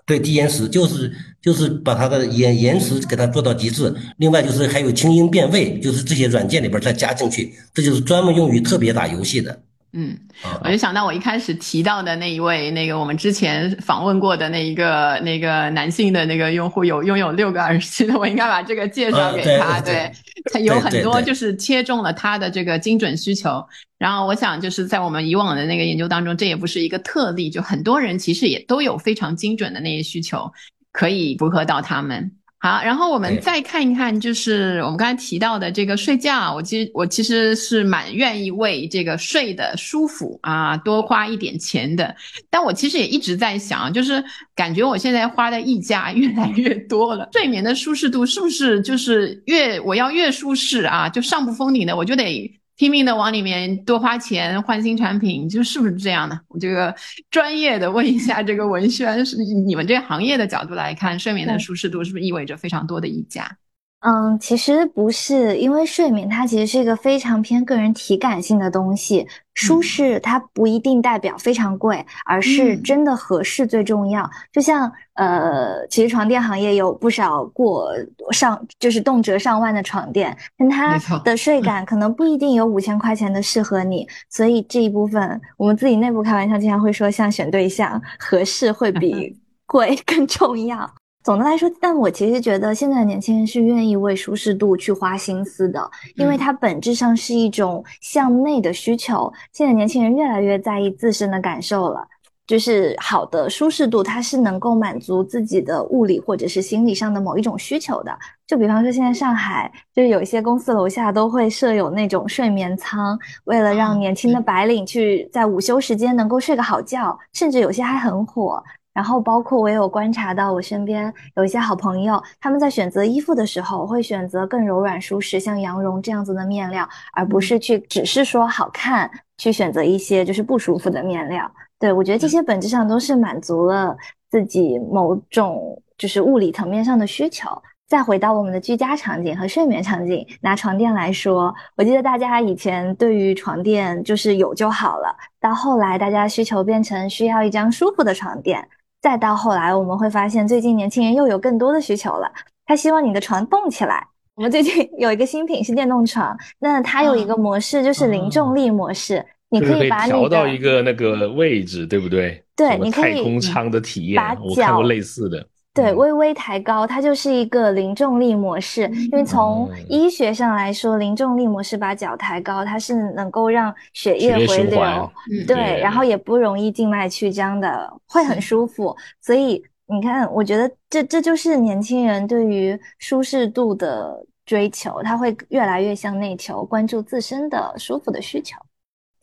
[0.04, 9.62] 对低延时就是就是把它的延延时给它做到极致，另外就是还有清音变位，就是这些软件里边再加进去，这就是专门用于特别打游戏的。
[9.94, 10.18] 嗯，
[10.64, 19.78] 我就想到我一开始提到的那一位，那个我们之前访问过的那一个那个男性的那个用户，有拥有六个耳机的，我应该把这个介绍给他。
[19.82, 20.10] 对，
[20.50, 23.62] 他有很多就是切中了他的这个精准需求。
[23.98, 30.50] 然后我想就是在我们以往的那个研究当中，这也不是一个特例，就很多人其实也都有非常精准的那些需求，
[30.90, 32.32] 可以符合到他们。
[32.62, 42.14] 好，然后我们再看一看，就是我们刚才提到的这个睡觉，我其实我其实是蛮愿意为这个睡的舒服啊多花一点钱的。
[42.48, 44.22] 但我其实也一直在想，就是
[44.54, 52.61] 感觉我现在花的溢价越来越多了，睡眠的舒适度是不是就是越我要越舒适啊，就上不封顶的我就得。
[52.76, 56.40] 拼命的往里面多花钱换新产品，就是不是这样的？
[56.48, 56.94] 我这个
[57.30, 63.56] 专业的问一下，这个文轩是你们这个行业的角度来看，睡眠的舒适度是不是意味着非常多的溢价？
[64.04, 74.28] 嗯，其实不是，因为睡眠它其实是一个非常偏个人体感性的东西，舒适它不一定代表非常贵，而是真的合适最重要。
[74.52, 77.92] 就像呃，其实床垫行业有不少过
[78.32, 90.92] 上就是动辄上万的床垫，但它的睡 感可能不一定有五千块钱的适合你，所以这一部分我们自己内部开玩笑经常会说，像选对象合适会比 贵更重要。
[91.22, 99.32] 总的来说，但我其实觉得现在的年轻人是愿意为舒适度去花心思的，因为它本质上是一种向内的需求。
[99.52, 102.04] 现在年轻人越来越在意自身的感受了，
[102.46, 108.12] 就是好的舒适度，它是能够满足自己的物理或者是心理上的某一种需求的。
[108.46, 118.62] 就比方说，现在上海就是有一些公司楼下都会设有那种睡眠舱，为了让年轻的白领去在午休时间能够睡个好觉，甚至有些还很火。
[118.94, 131.50] 然后，包括我也有观察到，我身边有一些好朋友，他们在选择衣服的时候，会选择更柔软舒适，像羊绒这样子的面料，而不是去只是说好看，去选择一些就是不舒服的面料。
[131.78, 133.96] 对我觉得这些本质上都是满足了
[134.30, 137.48] 自己某种就是物理层面上的需求。
[137.88, 148.66] 再回到我们的居家场景和睡眠场景，拿床垫来说，我记得大家以前对于床垫就是有就好了，到后来大家需求变成需要一张舒服的床垫。
[149.02, 152.32] 再到后来，我们会发现最近年轻人又有更多的需求了。
[152.64, 154.06] 他希望你的床动起来。
[154.36, 162.42] 我们最近 有一个新品是电动床，那它有一个模式就是零重力模式，你可以把调到一个那个位置，对不对？
[162.56, 165.44] 对，你可以太空舱的体验，我看过类似的。
[165.74, 168.82] 对，微微抬高，它就是一个零重力模式。
[169.10, 175.10] 因为从医学上来说，零重力模式把脚抬高，它是能够让血液回流，
[175.46, 178.94] 对，然后也不容易静脉曲张的，会很舒服。
[179.22, 188.58] 所以你看，我觉得这这就是年轻人对于舒适度的追求，他会越来越向内求，关注自身的舒服的需求。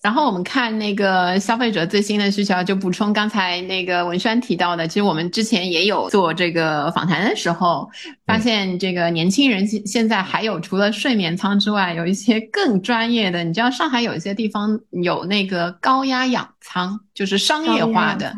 [0.01, 7.89] 然后我们看那个消费者最新的需求，就补充刚才那个文轩提到的，其实我们之前也有做这个访谈的时候，
[8.25, 13.43] 发现这个年轻人现现在还有除了睡眠舱之外，有一些更专业的。
[13.43, 18.33] 你知道上海有一些地方有那个高压氧舱，就是商业化的。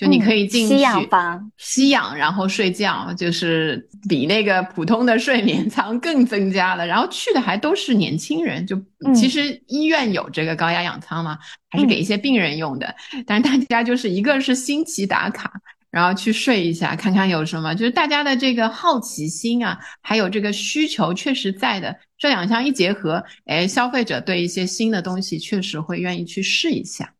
[0.00, 6.86] 就你可以进去吸氧房吸氧，然后睡觉，就是比那个普通的睡眠舱更增加了。
[6.86, 8.82] 然后去的还都是年轻人，就
[9.14, 12.94] 其实医院有这个高压氧舱嘛，还是给一些病人用的。
[13.26, 15.52] 但是大家就是一个是新奇打卡，
[15.90, 21.94] 然后去睡一下，看看有什么，就是大家的这个好奇心啊，还有这个需求确实在的。
[22.16, 27.12] 这两项一结合，哎，消费者对一些新的东西确实会愿意去试一下。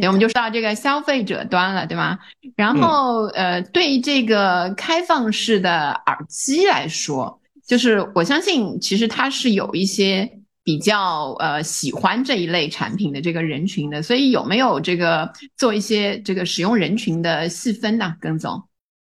[0.00, 2.18] 对，我们就说到这个消费者端了，对吗？
[2.56, 10.30] 然后，呃，对这个开放式的耳机来说，就是我相信，其实它是有一些
[10.64, 14.02] 比较呃喜欢这一类产品的这个人群的。
[14.02, 18.14] 所以，有没有这个做一些这个使用人群的细分呢？
[18.20, 18.62] 耿总，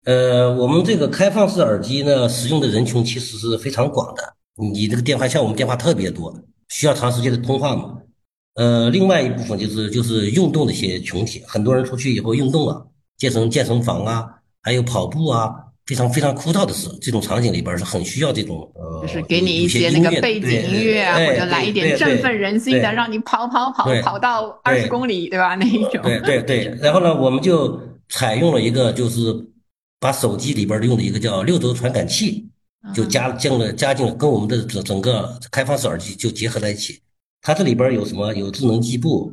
[0.05, 4.23] 呃，我们这个开放式耳机呢，使用的人群其实是非常广的。
[4.57, 6.35] 你这个电话像我们电话特别多，
[6.69, 7.99] 需要长时间的通话嘛？
[8.55, 12.83] 呃，另外一部分就是就是运动的一些群体，很多人出去以后运动啊，
[13.17, 14.29] 健身健身房啊，
[14.63, 15.51] 还有跑步啊，
[15.87, 25.55] 非常非常枯燥的事，这种场景里边是很需要这种呃，就是给你一些那个背景音乐啊，或者来一点振奋人心的，让你跑跑跑跑到二十公里，对吧？
[25.55, 26.03] 那一种。
[26.03, 29.35] 对对对， 然后呢，我们就采用了一个，就是
[29.99, 32.47] 把手机里边用的一个叫六轴传感器，
[32.95, 37.01] 就加进了加进了跟我们的整整个开放式耳机就结合在一起。
[37.43, 38.33] 它这里边有什么？
[38.35, 39.33] 有智能计步，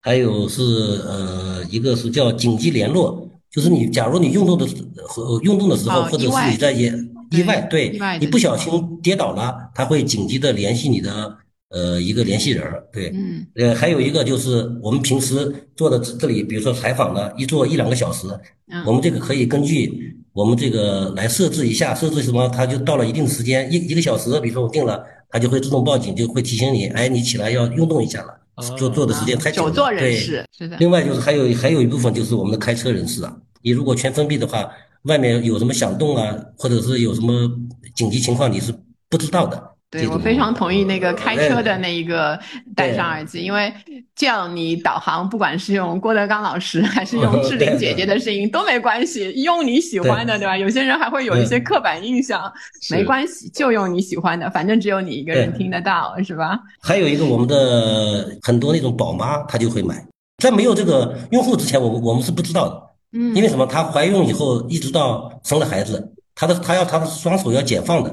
[0.00, 0.62] 还有是
[1.06, 4.66] 呃，一个是叫紧急联络，就是你假如你运动的
[5.06, 6.90] 和运动的时候，或者是你在也
[7.30, 11.36] 意外，对，你不小心跌倒了，它会紧急的联系你的
[11.68, 18.26] 呃一个联系人，对，嗯，呃，还有一个就是我们平时做的这里，比如说采访呢，一做一两个小时，
[18.86, 25.04] 我们这个可以根据我们这个来设置一下，设置什么，它就到了一定时间，一一个小时，比如说我定了。
[25.32, 28.38] 它就会自动报警，就会提醒你，哎，你起来要运动一下了，
[28.76, 29.72] 坐坐的时间太久了。
[29.98, 30.76] 对，是的。
[30.76, 34.70] 另外就是还有还有一部分就是我们的开车人士啊，你如果全封闭的话，
[35.04, 37.50] 外面有什么响动啊，或者是有什么
[37.96, 38.74] 紧急情况，你是
[39.08, 39.71] 不知道的。
[39.92, 42.38] 对我非常同意那个开车的那一个
[42.74, 43.70] 戴上耳机，因为
[44.16, 50.56] 这样你导航，不管是用郭德纲老师还是用志玲姐姐的声音 都没关系，用你喜欢的，对吧？
[50.56, 52.50] 有些人还会有一些刻板印象，
[52.90, 56.58] 没关系，就用你喜欢的，反正只有你一个人听得到，是吧？
[56.80, 60.02] 还有一个，我们的很多那种宝妈她就会买，
[60.42, 62.82] 在没有这个用户之前，我们我们是不知道的，
[63.12, 63.66] 嗯，因为什么？
[63.66, 68.10] 她怀孕以后一直到生了孩子，她的她要她的双手要解放的。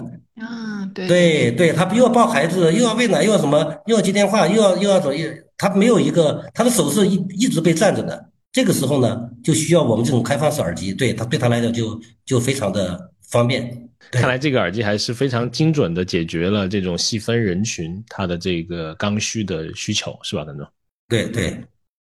[0.93, 5.11] 对对，他又要抱孩子，又要喂奶，又要什么，又要接电话，又要又要走，
[5.57, 8.29] 他没有一个，他的手是一一直被占着的。
[8.51, 13.89] 这个时候呢，就需要我们这种开放式耳机，对他对他来讲就就非常的方便。
[14.11, 20.67] 看来这个耳机还是非常精准的解决了这种细分人群他的这个刚需的需求，是吧，邓总？
[21.07, 21.49] 对对，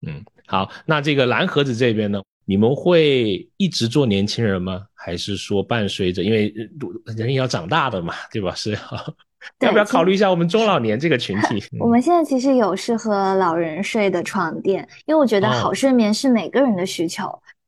[0.05, 2.21] 嗯，好，那这个蓝盒子这边呢？
[2.45, 4.83] 你们会一直做年轻人吗？
[4.93, 6.53] 还是说伴随着，因为
[7.17, 8.53] 人要长大的嘛，对吧？
[8.55, 8.77] 是
[9.59, 11.61] 要不要考虑一下我们中老年这个群体？
[11.79, 17.23] 我们现在其实有适合老人睡的床垫，因为我觉得好睡眠是每个人的需求，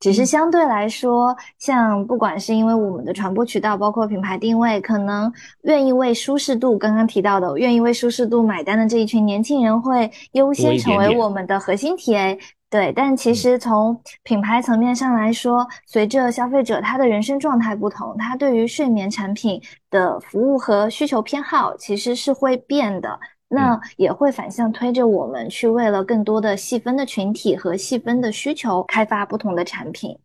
[0.06, 5.34] 只是相对来说，像不管是因为我们的传播渠道，包括品牌定位，可能
[5.64, 12.39] 愿意为舒适度，刚刚提到的愿意为舒适度买单的这一群年轻人，会优先成为我们的核心 TA。
[12.70, 23.20] 对，但其实从品牌层面上来说，随着消费者他的人生状态不同，他对于睡眠产品的服务和需求偏好其实是会变的。
[23.48, 30.18] 那也会反向推着我们去为了更多的细分的群体和细分的需求开发不同的产品。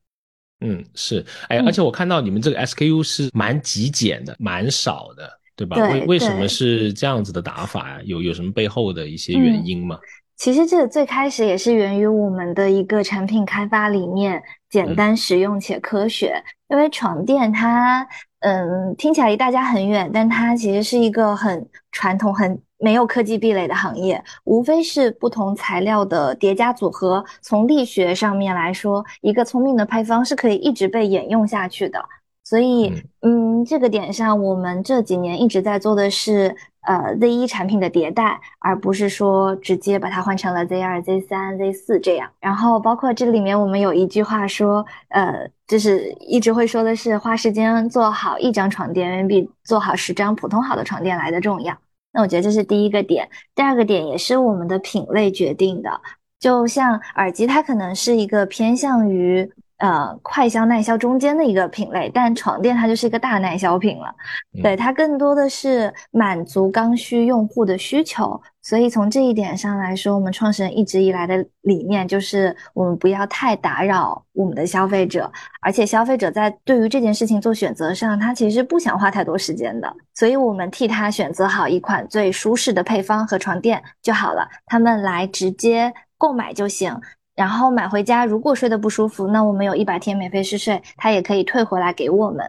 [0.60, 5.76] 嗯，是，哎，而且我看到你们这个 SKU 是蛮极简的，蛮少的，对吧？
[5.88, 8.00] 为为什么是这样子的打法呀？
[8.04, 9.98] 有有什么背后的一些原因吗？
[10.40, 16.42] 其实这个最开始也是源于我们的一个产品开发理念，简单实用且科学。
[16.68, 27.22] 因为床垫它，嗯，听起来离大家很远，但它其实是一个很传统、很没有科技壁垒的行业，无非是不同材料的叠加组合。
[27.42, 32.02] 从力学上面来说，一个聪明的配方是可以一直被沿用下去的。
[32.42, 42.30] 所以，嗯，这个点上，我们这几年一直在做的是，呃，Z 一产品的迭代，而不是说直接把它换成了 Z 二、Z 三、Z 四这样。
[42.40, 51.76] 然后，包括这里面我们有一句话说，呃，就是一直会说的是，花时间做好一张床垫，远比做好十张普通好的床垫来的重要。
[52.12, 53.28] 那我觉得这是第一个点。
[53.54, 56.00] 第二个点也是我们的品类决定的，
[56.38, 59.52] 就像耳机，它可能是一个偏向于。
[59.80, 64.14] 呃，快消耐消中间的一个品类，但床垫它就是一个大耐消品了。
[64.62, 86.94] 对它更多的是满足刚需用户的需求，所以从这一点上来说，我们创始人一直以来的理念就是我们不要太打扰我们的消费者，而且消费者在对于这件事情做选择上，他其实不想花太多时间的，所以我们替他选择好一款最舒适的配方和床垫就好了，他们来直接购买就行。
[87.40, 92.44] 然后买回家，如果睡得不舒服，那我们有一百天免费试睡，他也可以退回来给我们。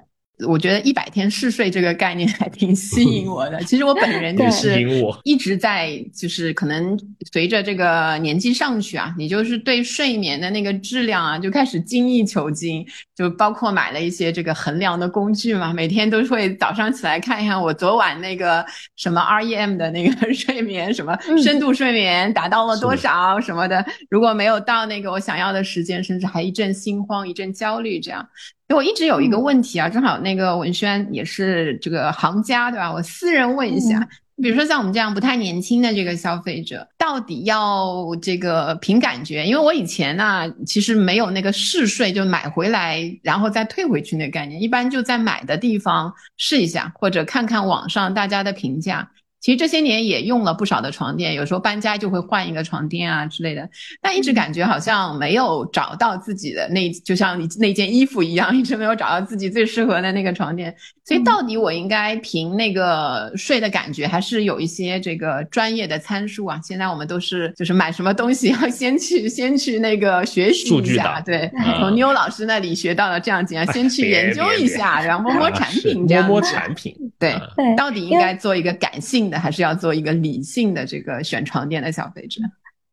[0.46, 3.64] 我觉得一百天试睡这个概念还挺吸引我的。
[3.64, 4.82] 其实我本人就是
[5.24, 7.00] 一直在，就是可能
[7.32, 12.86] 随着这个年纪上去啊，你就是对睡眠的那个质量啊，就开始精益求精，
[13.22, 18.66] 就包括买了一些这个衡量的工具嘛，每天都会早上起来看一看我昨晚那个
[18.96, 23.86] 什么 REM 的那个 睡眠，什么深度睡眠达到了多少什么的。
[24.10, 28.28] 如果没有到那个我想要的时间，甚至还一阵心慌，一阵焦虑这样。
[28.74, 32.92] 我一直有一个问题啊，正好那个文轩也是这个行家，对吧？
[32.92, 34.08] 我私人问一下，
[34.42, 39.46] 比如说像我们这样不太年轻的这个消费者，到底要这个凭感觉？
[39.46, 49.12] 因为我以前呢，其实没有那个试睡就买回来然后再退回去那个概念，一般就在买的地方试一下，或者看看网上大家的评价。
[49.42, 53.68] 其实这些年也用了不少的床垫，有时候搬家就会换一个床垫啊之类的，
[54.00, 60.74] 但一直感觉好像没有找到自己的那，就像你那件衣服一样，一直没有找到自己最适合的那个床垫。
[61.04, 66.60] 所以到底我应该凭那个睡的感觉，还是有一些这个专业的参数啊？
[66.64, 77.36] 现在我们都是就是买什么东西要先去先去那个学习一下，对，从妞老师那里学到了这样子啊，先去研究一下，然后摸摸产品这样摸摸产品，对，
[77.76, 79.31] 到底应该做一个感性。
[79.40, 82.42] 还是要做一个理性的这个选床垫的消费者。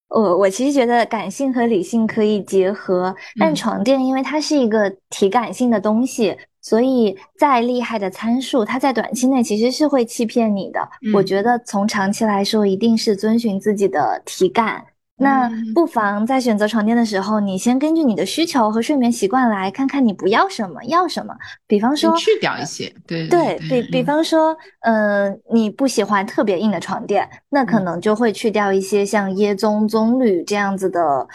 [0.09, 10.81] 我我其实觉得感性和理性可以结合，但床垫因为它是一个体感性的东西，所以再厉害的参数，它在短期内其实是会欺骗你的。
[11.13, 14.83] 我觉得从长期来说，一定是遵循自己的体感。
[15.21, 21.35] 那不妨在选择床垫的时候，你先根据你的需求和睡眠习惯来看看你不要什么，要什么。
[21.67, 31.27] 比方说去掉一些，对对比比方说，呃，你不喜欢特别硬的床垫，那可能就会去掉一些像椰棕、棕榈这样子的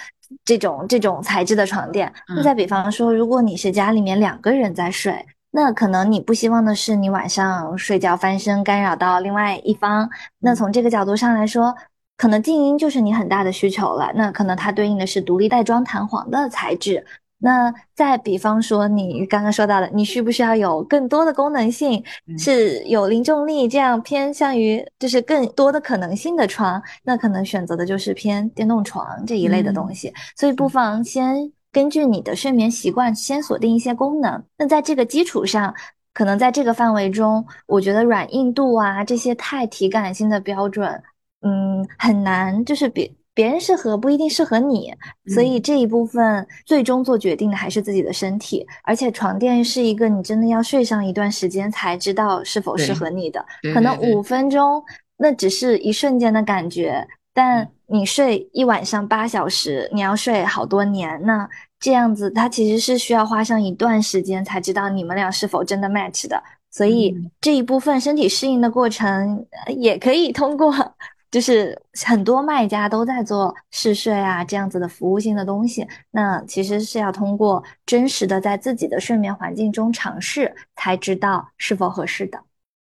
[0.46, 2.12] 这种这种材质的床垫。
[2.30, 10.10] 那再比方说，如果你是家里面两个人在睡，那可能你不希望的是你晚上睡觉翻身干扰到另外一方。
[10.40, 11.76] 那从这个角度上来说。
[12.16, 17.05] 可能静音就是你很大的需求了，那可能它对应的是独立袋装弹簧的材质。
[17.39, 22.01] 那再比方说，你刚刚说到的，你需不需要有更多的功能性，
[22.38, 30.14] 是有零重力，这样偏向于就是更多的可能性的床，那可能选择的就是偏电动床这一类的东西。
[30.38, 34.41] 所以不妨先根据你的睡眠习惯先锁定一些功能。
[34.57, 35.76] 那在这个基础上，
[36.14, 41.03] 可能在这个范围中，我觉得软硬度啊这些太体感性的标准。
[41.44, 44.94] 嗯，很难，就是别别人适合不一定适合你，
[45.34, 48.66] 所以这一部分最终做决定的还是自己的身体。
[48.84, 54.82] 而且床垫是一个你真的要睡上一段时间才知道是否适合你的，可能五分钟
[55.18, 66.41] 那只是一瞬间的感觉，但你睡一晚上八小时，你要睡好多年，那这样子它其实是需要花上一段时间才知道你们俩是否真的 match 的。
[66.70, 70.72] 所以这一部分身体适应的过程也可以通过。
[71.34, 71.76] 就是
[72.06, 82.40] 很多卖家都在做试睡啊这样子的服务性的东西，那其实是要通过真实的在自己的睡眠环境中尝试，才知道是否合适的。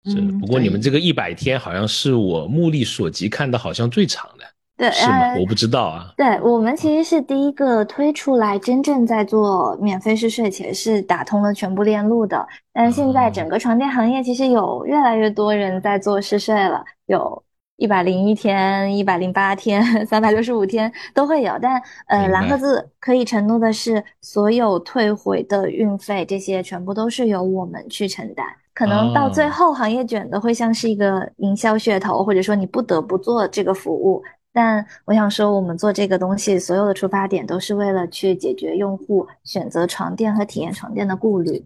[0.06, 4.44] 是，不过你们这个一百天好像是我目力所及看的好像最长的，
[4.76, 5.36] 对，是吗？
[5.38, 6.12] 我不知道啊。
[6.16, 17.40] 对我们其实是第一个推出来真正在做免费试睡且是打通了全部链路的，但是现在整个床垫行业其实有越来越多人在做试睡了，有。
[17.76, 28.46] 一百零一天、一百零八天、三百六十五天都会有，但呃，蓝盒子可以承诺的是，所有退回的运费这些全部都是由我们去承担。
[28.72, 34.22] 可能到最后行业卷的会像是一个营销噱头，或者说你不得不做这个服务。
[34.52, 41.64] 但我想说，我们做这个东西，所有的出发点都是为了去解决用户选择床垫和体验床垫的顾虑。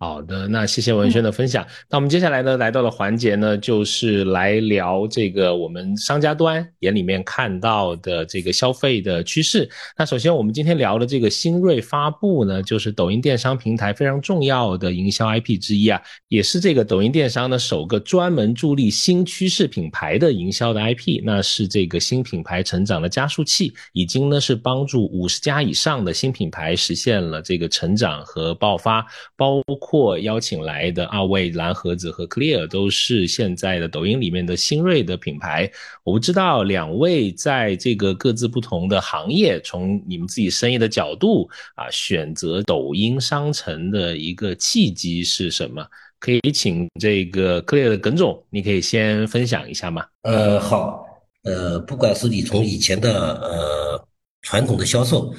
[0.00, 1.66] 好的，那谢谢文轩的分享。
[1.90, 9.68] 那我们接下来呢，来到了环节呢，就是来聊这个我们商家端眼里面看到的这个消费的趋势。
[9.96, 21.20] 那首先，我们今天聊的这个新锐发布呢，就是抖音电商平台非常重要的营销 IP 之一啊，也是这个抖音电商的首个专门助力新趋势品牌的营销的 IP。
[21.24, 29.60] 那是这个新品牌成长的加速器，已经呢是帮助五十家以上的新品牌实现了这个成长和爆发，包。
[29.90, 35.70] 或邀请来的二位蓝盒子和 Clear 都是现在的抖音里面的新锐的品牌。
[36.04, 45.82] 我不知道两位在这个各自不同的行业，从你们自己生意的角度啊，选择抖音商城的一个契机是什么？
[46.20, 50.04] 可以请这个 Clear 的耿总，你可以先分享一下吗？
[50.24, 51.02] 呃，好，
[51.44, 54.06] 呃，不管是你从以前的呃
[54.42, 55.32] 传统的销售，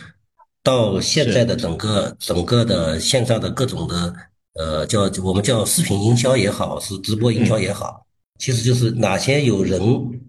[0.64, 4.12] 到现在的整个整个的线上的各种的。
[4.60, 8.06] 呃，叫我们叫视频营销也好，是直播营销也好，
[8.40, 9.80] 其实就是哪些有人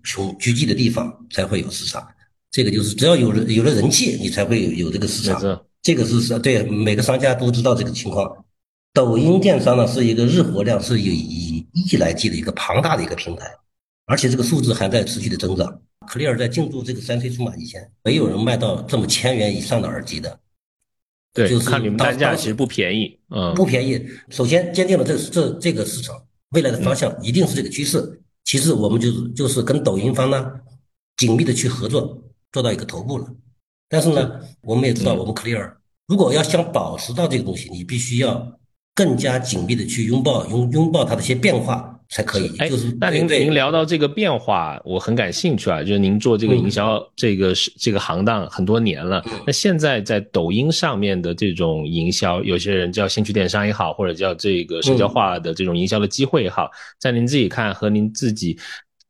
[0.05, 2.07] 群聚集的地方才会有市场。
[2.53, 5.61] 这个就是只要有人有了人气，你才会有有这个市场。
[5.83, 8.33] 这个是是对每个商家都知道这个情况。
[8.93, 13.51] 抖音电商呢是一个日活量是以以亿来计的一个庞大的一个平台，
[14.07, 15.81] 而且这个数字还在持续的增长。
[16.07, 20.39] 克利尔在进驻这个三 C 数码以前，没有人卖到这么千元以上的耳机的。
[21.33, 24.05] 对，就是看你们单价其实不便宜，嗯，不便宜。
[24.31, 26.21] 首先坚定了这这这个市场
[26.51, 28.21] 未来的方向一定是这个趋势。
[28.45, 30.51] 其次，我们就是就是跟抖音方呢
[31.19, 32.21] 紧密的去合作，
[32.51, 33.27] 做到一个头部了。
[33.89, 35.73] 但是呢，我们也知道，我们 Clear
[36.09, 38.59] 如果要想保持到这个东西，你必须要
[38.95, 42.00] 更加紧密的去拥抱拥拥抱它的一些变化。
[42.11, 45.81] 才可以，就是那您您聊到这个变化，我很感兴趣啊。
[45.81, 49.25] 就是您做这个营销，这个是这个行当很多年了。
[49.47, 58.59] 那现在在抖音上面的这种营销，有些人叫兴趣电商也好，或者叫这个社交化的这种营销的机会也好，在您自己看和您自己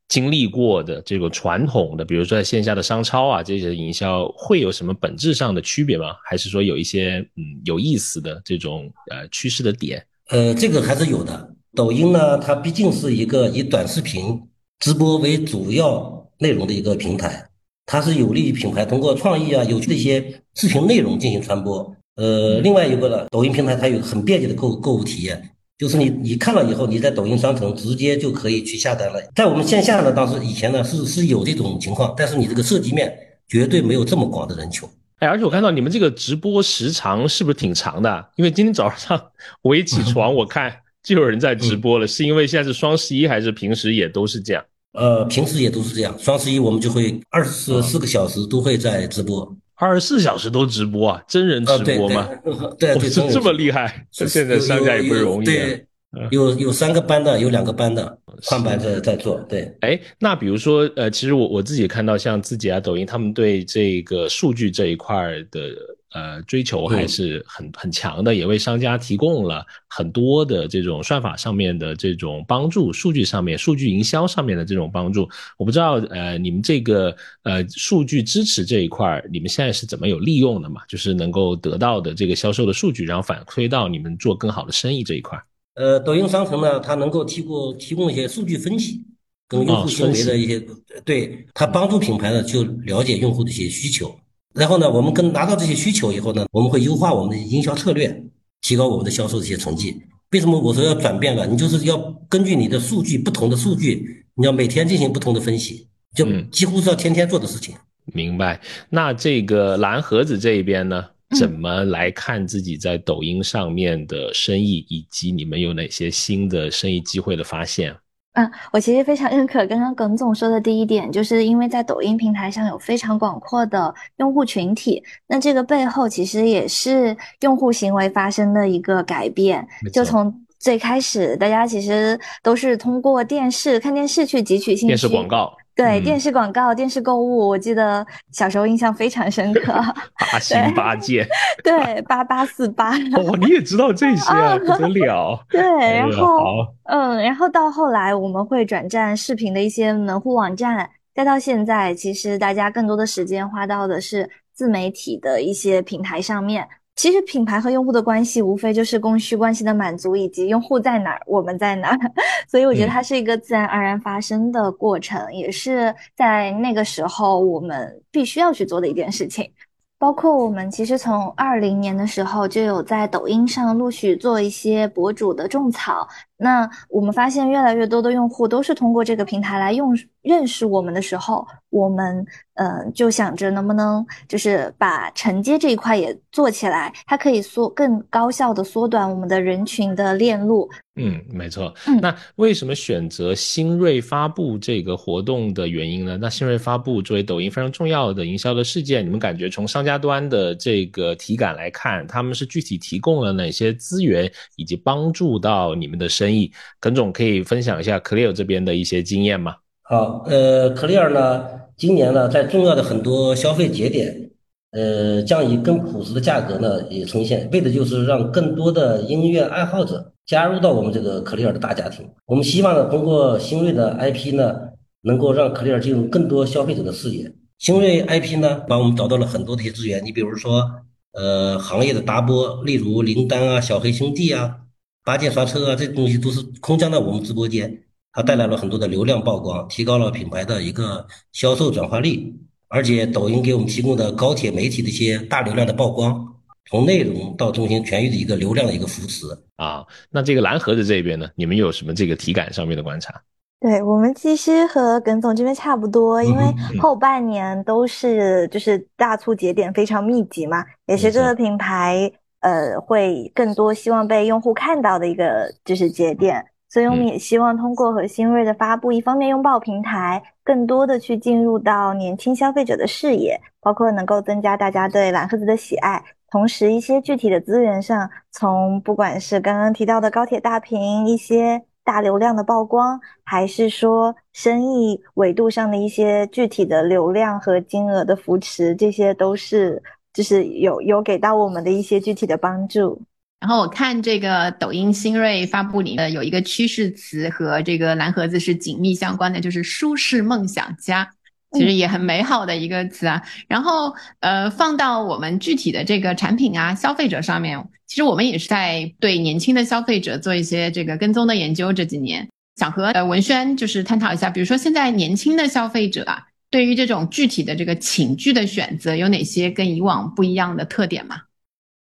[0.07, 6.13] 经历过的这个传统的，比如说在线下的商超啊这些营销，会有什么本质上的区别吗？
[6.23, 10.05] 还是说有一些嗯有意思的这种呃趋势的点？
[10.29, 11.55] 呃，这个还是有的。
[11.73, 14.41] 抖音呢，它毕竟是一个以短视频
[14.79, 17.47] 直播为主要内容的一个平台，
[17.85, 21.95] 它是有利于品牌通过创意啊、有趣的一些视频内容进行传播。
[22.15, 29.21] 呃，另外一个呢，抖音平台它有很便捷的购购物体验，就是你你看了以后，你在抖音商城直接就可以去下单了。
[29.33, 33.17] 在我们线下呢，当时以前呢是是有这种情况，但是你这个涉及面
[33.47, 34.87] 绝对没有这么广的人群。
[35.19, 38.29] 哎，而且我看到你们这个直播时长是不是挺长的？
[38.35, 39.31] 因为今天早上
[39.63, 40.69] 我一起床， 我看
[41.03, 44.63] 就有人在直播了，是因为现在是双十一，还是平时也都是这样？
[44.93, 46.15] 呃，平时也都是这样。
[46.19, 51.23] 双十一我们就会二十四个小时都会在直播，二十四小时都直播啊？
[51.27, 52.29] 真人直播吗？
[52.77, 54.05] 对对，这这么厉害？
[54.11, 55.45] 现在商家也不容易。
[55.45, 55.85] 对。
[56.29, 59.39] 有有三个班的，有两个班的换班在在做。
[59.47, 65.15] 对，哎，那比如说，呃，其实我我自己看到，像自己啊，抖音，他们对这个数据这一块
[65.49, 65.69] 的
[66.13, 75.27] 呃追求还是很很强的，也为商家提供了很多的这种算法上面的这种帮助，数据上面、数据营销上面的这种帮助。
[75.57, 80.81] 我不知道，呃，你们这个呃数据支持这一块，你们现在是怎么有利用的嘛？
[80.87, 85.41] 就是能够得到的这个销售的数据，然后反馈到你们做更好的生意这一块。
[85.75, 89.01] 呃，抖音商城呢，它能够提供提供一些数据分析，
[89.47, 90.61] 跟用户行为的一些，
[91.05, 94.13] 对它帮助品牌呢就了解用户的一些需求，
[94.53, 98.23] 然后呢，我们跟拿到这些需求以后呢，我们会优化我们的营销策略，
[98.61, 99.95] 提高我们的销售的一些成绩。
[100.31, 101.45] 为什么我说要转变了？
[101.47, 101.97] 你就是要
[102.29, 107.75] 根据你的数据，不同的数据，你要每天进行不同的分析，就几乎是要天天做的事情。
[108.13, 108.59] 明白。
[108.89, 111.05] 那这个蓝盒子这一边呢？
[111.39, 117.95] 怎么来看自己在抖音上面的生意，以及你们有哪些新的生意机会的发现？
[118.33, 129.67] 嗯，我其实非常认可刚刚耿总说的第一点，就是因为在抖音平台上有非常广阔的用户群体，那这个背后其实也是用户行为发生的一个改变。
[129.91, 135.51] 就从最开始，大家其实都是通过电视看电视去汲取信息，电视广告。
[135.75, 139.73] 对电视广告、电视购物，我记得小时候印象非常深刻。
[140.31, 141.27] 八星八件，
[141.63, 142.91] 对八八四八。
[142.91, 145.43] 哦，你也知道这些啊，不得了。
[145.49, 156.67] 对，然后嗯，然后到后来我们会转战视频的一些门户网站，再到现在，其实大家更多的时间花到的是自媒体的一些平台上面。
[157.01, 161.97] 其实品牌和用户的关系无非就是供需关系的满足，以及用户在哪儿，我们在哪儿。
[162.47, 169.51] 所以我觉得它是一个自然而然发生的过程，也是在那个时候我们必须要去做的一件事情。
[169.97, 176.07] 包括我们其实从二零年的时候就有在抖音上陆续做一些博主的种草。
[176.41, 182.25] 那我们发现越来越多的用户都是通过这个平台来用认识我们的时候，我们
[182.55, 190.67] 嗯就想着能不能就是把承接这一块也做起来，它可以缩更高效的缩短我们的人群的链路。
[190.95, 191.73] 嗯，没错。
[192.01, 196.17] 那为什么选择新锐发布这个活动的原因呢？
[196.19, 206.30] 那新锐发布作为抖音非常重要的营销的事件，你们感觉从商家端的这个体感来看，他们是具体提供了哪些资源，以及帮助到你们的生意？
[206.79, 209.55] 耿总可以分享一下 Clear 这边的一些经验吗？
[209.83, 211.43] 好，呃，Clear 呢，
[211.75, 214.31] 今年呢，在重要的很多消费节点，
[214.71, 220.13] 呃，将以更朴实的价格呢也呈现，为的就是让更多的音乐爱好者。
[220.27, 224.55] 加入到我们这个 Clear 的大家庭，我们希望呢，通过新锐的 IP 呢，
[225.01, 227.29] 能够让 Clear 进入更多消费者的视野。
[227.57, 230.01] 新锐 IP 呢，帮我们找到了很多的一些资源。
[230.05, 230.63] 你比如说，
[231.11, 234.55] 呃，行业的搭播，例如林丹啊、小黑兄弟啊、
[235.03, 237.83] 八件刷车啊，这东西都是空降到我们直播间，
[238.13, 242.33] 它带来了很多的流量曝光，提高了品牌的一个销售转化率。
[242.67, 246.27] 而且，抖音给我们提供的高铁媒体的一些大流量的曝光。
[246.69, 249.25] 从内容到中心全域的一个流量的一个扶持
[249.57, 253.13] 啊，那这个蓝盒子这边呢，你们有什么这个体感上面的观察？
[253.59, 256.43] 对我们其实和耿总这边差不多，因为
[256.79, 262.09] 后半年都是就是大促节点非常密集嘛，也是这个品牌
[262.41, 276.03] 呃会更多希望被用户看到的一个就是节点，所以我们也希望通过和新锐的发布，一方面拥抱平台，更多的去进入到年轻消费者的视野，包括能够增加大家对蓝盒子的喜爱。
[276.29, 289.83] 同时，一些具体的资源上，从不管是刚刚提到的高铁大屏、一些大流量的曝光，还是说生意维度上的一些具体的流量和金额的扶持，这些都是
[290.13, 293.01] 就是有有给到我们的一些具体的帮助。
[293.39, 301.09] 然后我看这个抖音新锐发布里的有一个趋势词和这个蓝盒子是紧密相关的，就是舒适梦想家。
[301.53, 311.73] 其实也很美好的一个词啊，然后呃放到我们具体的这个产品啊消费者上面，其实我们也是在对年轻的消费者做一些这个跟踪的研究。
[311.73, 321.15] 这几年想和呃文轩就是探讨一下，比如说现在年轻的消费者啊，对于这种具体的这个寝具的选择有哪些跟以往不一样的特点吗？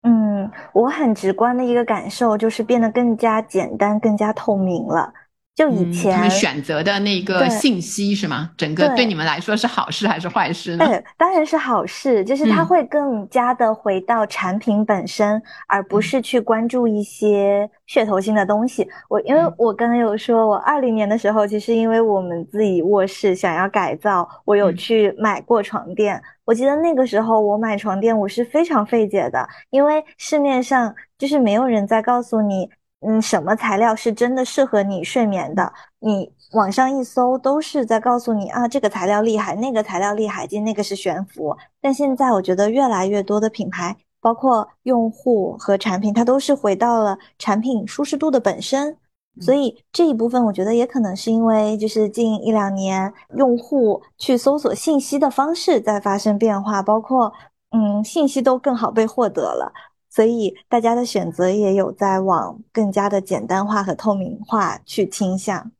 [0.04, 5.14] 嗯，我很直观的一个感受就是变得更加简单、更加透明了。
[5.62, 8.50] 就以前他们选择的那个信息是吗？
[8.58, 10.88] 整个对你们来说是好事还是坏事呢？
[10.88, 18.90] 对，当然是好事，就是它会更加的回到产品本身，而不是去关注一些噱头性的东西。
[19.08, 26.20] 我因为我刚才有说，我二零年的时候，其实因为我们自己卧室想要改造，我有去买过床垫。
[26.44, 32.68] 我记得那个时候我买床垫，我是非常费解的，因为市面上就是没有人在告诉你。
[33.02, 35.74] 嗯，什么材料是真的适合你睡眠的？
[36.00, 41.58] 你网上一搜，都是在告诉你啊，这个材料厉害，那个材料厉害，就那个是悬浮。
[41.82, 48.96] 但现在我觉得越来越多的品牌，包括用户和产品，它都是回到了产品舒适度的本身。
[49.40, 57.34] 所以这一部分，我觉得也可能是因为就是近一两年用户去搜索信息的方式在发生变化，包括
[57.72, 59.72] 嗯，信息都更好被获得了。
[60.12, 65.72] 所以大家的选择也有在往更加的简单化和透明化去倾向。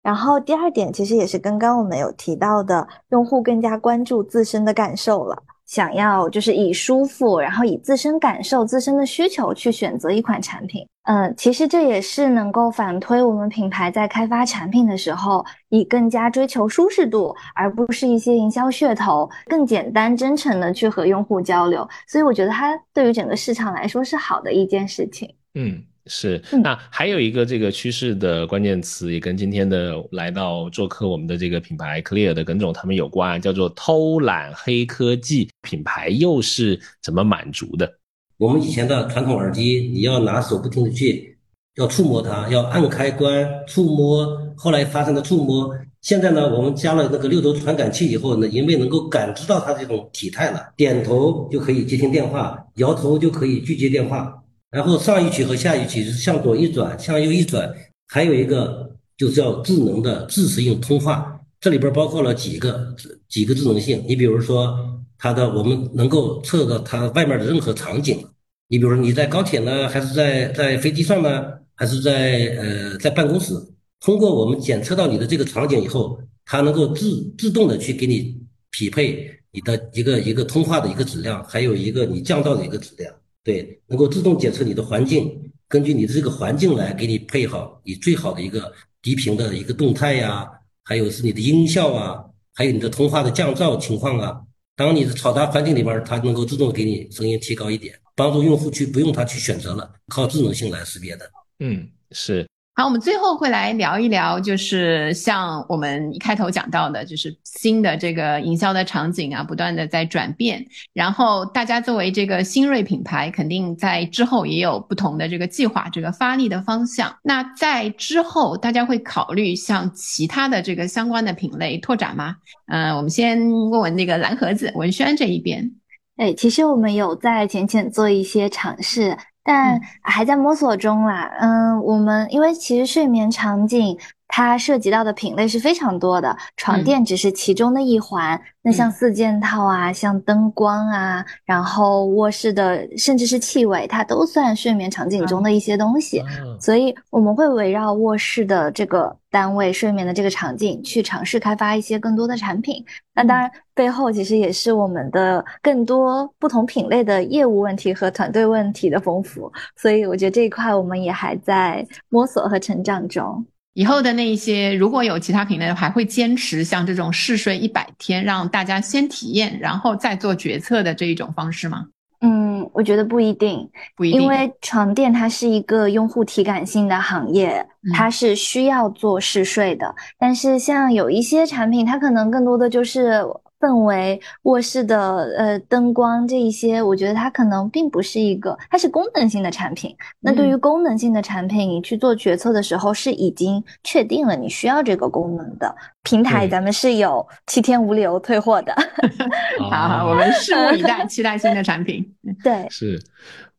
[0.00, 5.42] 然后第二点，其实也是刚刚我们有提到的，用户更加关注自身的感受了。
[5.70, 10.84] 想要就是以舒服，然后以自身感受、自身的需求去选择一款产品。
[11.04, 21.88] 嗯，其实这也是能够反推我们品牌在开发产品的时候，以更加追求舒适度，而不是一些营销噱头，更简单真诚的去和用户交流。
[22.08, 25.32] 所以我觉得它对于整个市场来说是好的一件事情。
[25.54, 25.80] 嗯。
[26.06, 35.49] 是，那还有一个这个趋势的关键词，也跟今天的来到做客我们的这个品牌 Clear 的耿总他们有关，叫做偷懒黑科技。
[35.62, 37.98] 品牌又是怎么满足的？
[38.38, 41.36] 我们以前的传统耳机，你要拿手不停的去，
[41.76, 45.74] 要触摸它，要按开关触摸，后来发生的触摸。
[46.00, 54.42] 现在呢，我们加了那个六轴传感器以后呢，因为能够感知到它这种体态了，点头就可以接听电话，摇头就可以拒接电话。
[54.70, 57.70] 然后上一曲和下一曲是向左一转，向右一转，
[58.08, 62.94] 还有一个就叫智能的自适应通话，这里边包括了几个
[63.28, 64.02] 几个智能性。
[64.08, 64.74] 你比如说
[65.22, 68.26] 它的，我们能够测到它外面的任何场景。
[68.68, 71.44] 你比如说你在高铁呢，还是在在飞机上呢，
[71.74, 73.52] 还是在呃在办公室，
[74.00, 78.34] 通过我们检测到你的这个场景以后，它能够自自动的去给你
[78.70, 83.12] 匹配你的一个一个通话的一个质量，还有一个你降噪的一个质量。
[83.44, 85.30] 对，能够自动检测你的环境，
[85.68, 90.48] 根据你的这个环境来给你配好你最好的一个低频的一个动态呀，
[90.82, 94.40] 还有是你的音效啊，还有你的通话的降噪情况啊。
[94.80, 101.30] 当你的嘈杂环境里边，它能够自动给你声音提高一点，帮助用户去不用它去选择了，靠智能性来识别的。
[101.58, 102.48] 嗯，是。
[102.76, 110.64] 好，我们最后会来聊一聊，就是像我们一开头讲到的，就是新的这个营销的场景啊，不断的在转变。
[110.94, 117.14] 然后大家作为这个新锐品牌，肯定在之后也有不同的这个计划，这个发力的方向。
[117.22, 122.36] 那在之后，大家会考虑向其他的这个相关的品类拓展吗？
[122.68, 125.70] 嗯，我们先问问那个蓝盒子文轩这一边。
[126.16, 129.18] 哎，其实我们有在浅浅做一些尝试。
[129.42, 131.30] 但还在摸索中啦。
[131.40, 133.98] 嗯，我们因为其实睡眠场景
[134.30, 138.40] 它涉及到的品类是非常多的，床垫只是其中的一环。
[138.62, 146.22] 那像四件套啊，像灯光啊，然后卧室的甚至是气味，它都算睡眠场景中的一些东西。
[146.60, 152.84] 所以我们会围绕卧室的这个单位睡眠的这个场景去尝试开发一些更多的产品。
[153.14, 159.50] 那当然背后其实也是我们的更多不同品类的业务问题和团队问题的丰富。
[159.74, 163.44] 所以我觉得这一块我们也还在摸索和成长中。
[163.74, 171.86] 以后的那一些，如果有其他品类，还会坚持像这种试睡一百天，让大家先体验，然后再做决策的这一种方式吗？
[172.20, 179.94] 嗯，我觉得不一定，不一定，因为床垫它是一个用户体感性的行业，它是需要做试睡的。
[180.18, 183.24] 但是像有一些产品，它可能更多的就是。
[183.60, 184.98] 氛围、卧室的
[185.36, 189.94] 呃灯光这一些，我觉得它可能并不是一个，它是功能性的产品。
[190.20, 198.74] 那对于功能性的产品，你去做决策的时候，是已经确定了你需要这个功能的平台，咱们是有七天无理由退货的。
[199.70, 202.04] 好，我们拭目以待， 期待新的产品。
[202.42, 202.98] 对，是。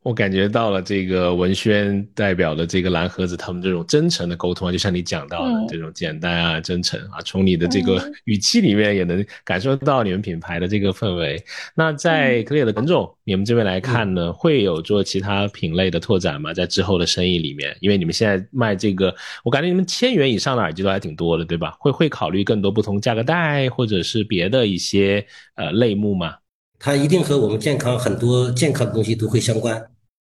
[0.02, 11.40] 我感觉到了这个文轩代表的这个蓝盒子，他们这种真诚的沟通啊，就像你讲到的这种简单啊、真诚啊，从你的这个语气里面也能感受到你们品牌的这个氛围。
[11.76, 16.52] 那在 Clear 的耿总，你们这边来看呢，会有做其他品类的拓展吗？
[16.52, 21.76] 在之后的生意里面，因为你们现在卖这个，我感觉你们千元以上的耳机都还挺多的，对吧？
[21.78, 25.24] 会会考虑更多不同价格带或者是别的一些
[25.54, 26.34] 呃类目吗？
[26.80, 29.80] 它一定和我们健康很多健康的东西都会相关。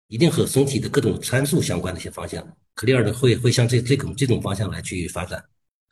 [0.10, 2.44] 一定和身体的各种参数相关的一些方向
[2.76, 5.42] ，，Clear 的会会向这这种这种方向来去发展。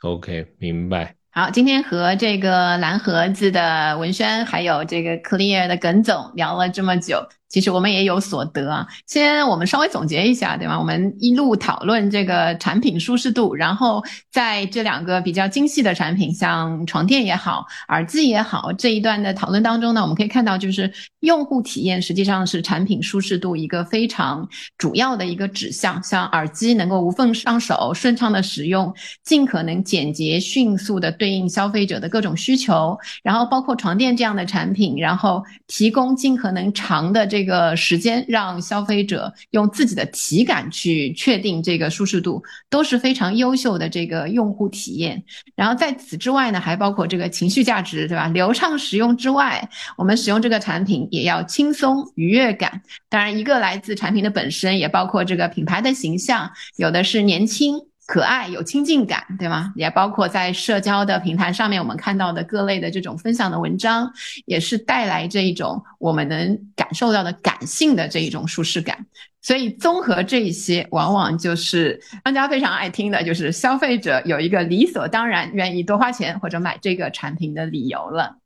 [0.02, 1.16] OK，明白。
[1.30, 7.30] 好，今天和这个蓝盒子的文轩，还有这个 Clear 的耿总聊了这么久。
[7.50, 8.86] 其实我们也有所得啊。
[9.06, 10.78] 先我们稍微总结一下，对吧？
[10.78, 20.92] 我们一路讨论这个产品舒适度，然后在这两个比较精细的产品，像床垫也好，耳机也好，这一段的讨论当中呢，我们可以看到，就是
[21.22, 24.46] 用户体验实际上是产品舒适度一个非常
[24.78, 26.04] 主要的一个指向。
[26.04, 28.94] 像耳机能够无缝上手、顺畅的使用，
[29.24, 37.37] 尽可能简洁迅速的对应消费者的各种需求，然后包括床垫这样的产品，然后提供尽可能长的这。
[37.38, 45.24] 这个时间让消费者用自己的体感去确定这个舒适度，都是非常优秀的这个用户体验。
[45.56, 48.28] 然后在此之外呢，还包括这个情绪价值，对吧？
[48.30, 52.82] 流畅使用之外，我们使用这个产品也要轻松愉悦感。
[53.08, 57.76] 当然，一个来自产品的本身，也包括这个品牌的形象，有的是年轻。
[58.08, 59.74] 可爱有亲近感，对吗？
[59.76, 64.10] 也包括在社交的平台上面，我们看到的各类的这种分享的文章，
[64.46, 69.06] 也是带来这一种我们能感受到的感性的这一种舒适感。
[69.42, 78.38] 所以综合这一些，往往就是商家非常爱听的，就是消费者有一个理所当然愿意多花钱或者买这个产品的理由了。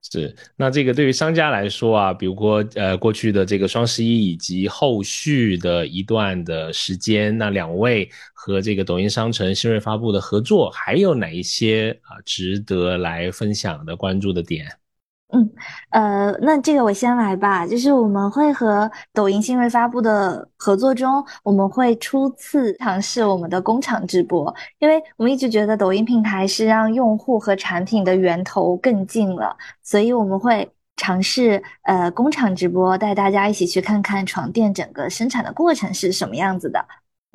[0.00, 14.66] 是，那这个对于商家来说啊，比如说呃过去的这个双十一以及后续的一段的时间，那两位和这个抖音商城新锐发布的合作，还有哪一些啊值得来分享的关注的点？
[15.30, 15.50] 嗯，
[15.90, 17.66] 呃，那这个我先来吧。
[17.66, 30.66] 就是我们会和抖音新锐发布的合作中，我们会初次尝试我们的工厂直播，因为我们一直觉得抖音平台是让用户和产品的源头更近了，所以我们会
[30.96, 36.82] 尝试呃工厂直播，带大家一起去看看床垫整个生产的过程是什么样子的。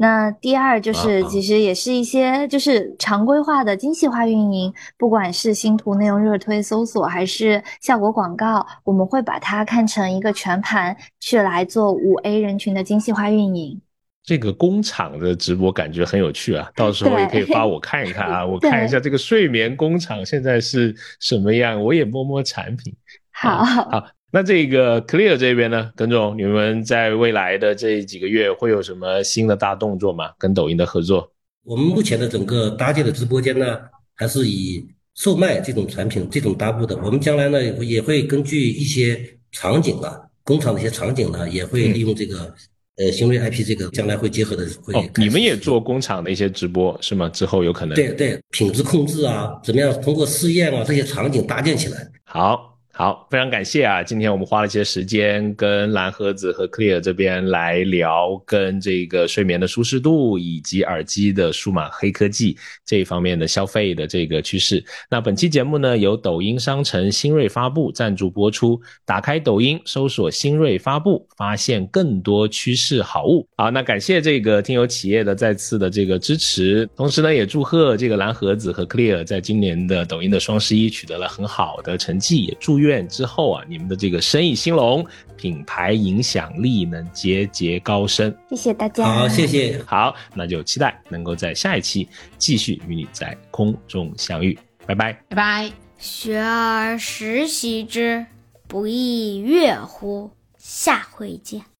[0.04, 13.80] 那第二就是，其实也是一些就是常规化的精细化运营，不管是星图内容热推搜索，还是效果广告，我们会把它看成一个全盘去来做五 A 人群的精细化运营。
[14.26, 22.94] 这个工厂的直播感觉很有趣啊，到时候也可以发我看一看啊，我看一下这个睡眠工厂现在是什么样，我也摸摸产品。
[23.32, 24.06] 好，好。
[24.36, 30.32] 那这个 Clear 这边呢，耿总，你们在未来的这几个月会有什么新的大动作吗？
[30.40, 31.32] 跟抖音的合作？
[31.64, 33.78] 我们目前的整个搭建的直播间呢，
[34.16, 36.98] 还是以售卖这种产品这种搭布的。
[36.98, 42.52] 我们将来呢，也会根据一些场景啊，工厂的一些场景呢，也会利用这个
[42.98, 44.96] 呃新锐 IP 这个，将来会结合的会。
[44.96, 47.30] 哦，你们也做工厂的一些直播是吗？
[47.30, 47.94] 之后有可能？
[47.94, 52.10] 对对，品质控制啊，怎么样通过试验啊这些场景搭建起来？
[52.26, 52.73] 好。
[52.96, 54.04] 好，非常感谢啊！
[54.04, 64.86] 今天我们花了一些时间跟蓝盒子和 Clear 这边来聊跟这个睡眠的舒适度以及耳机的数码黑科技这一方面的消费的这个趋势。
[65.10, 68.80] 那本期节目呢，由抖音商城新锐发布赞助播出。
[69.06, 73.48] 打开抖音，搜索新锐发布，发现更多趋势好物。
[73.58, 82.83] 好，那感谢这个听友企业的再次的这个支持，同时呢，也祝贺这个蓝盒子和 Clear 在今年的抖音的双十一取得了很好的成绩，也祝。
[82.84, 85.06] 愿之后啊，你们的这个生意兴隆，
[85.36, 88.36] 品牌影响力能节节高升。
[88.50, 92.08] 谢谢大家，好，谢谢，好，那就期待能够在下一期
[92.38, 95.72] 继续与你在空中相遇，拜拜，拜拜。
[95.98, 98.26] 学而时习之，
[98.68, 100.32] 不亦说乎？
[100.58, 101.73] 下回见。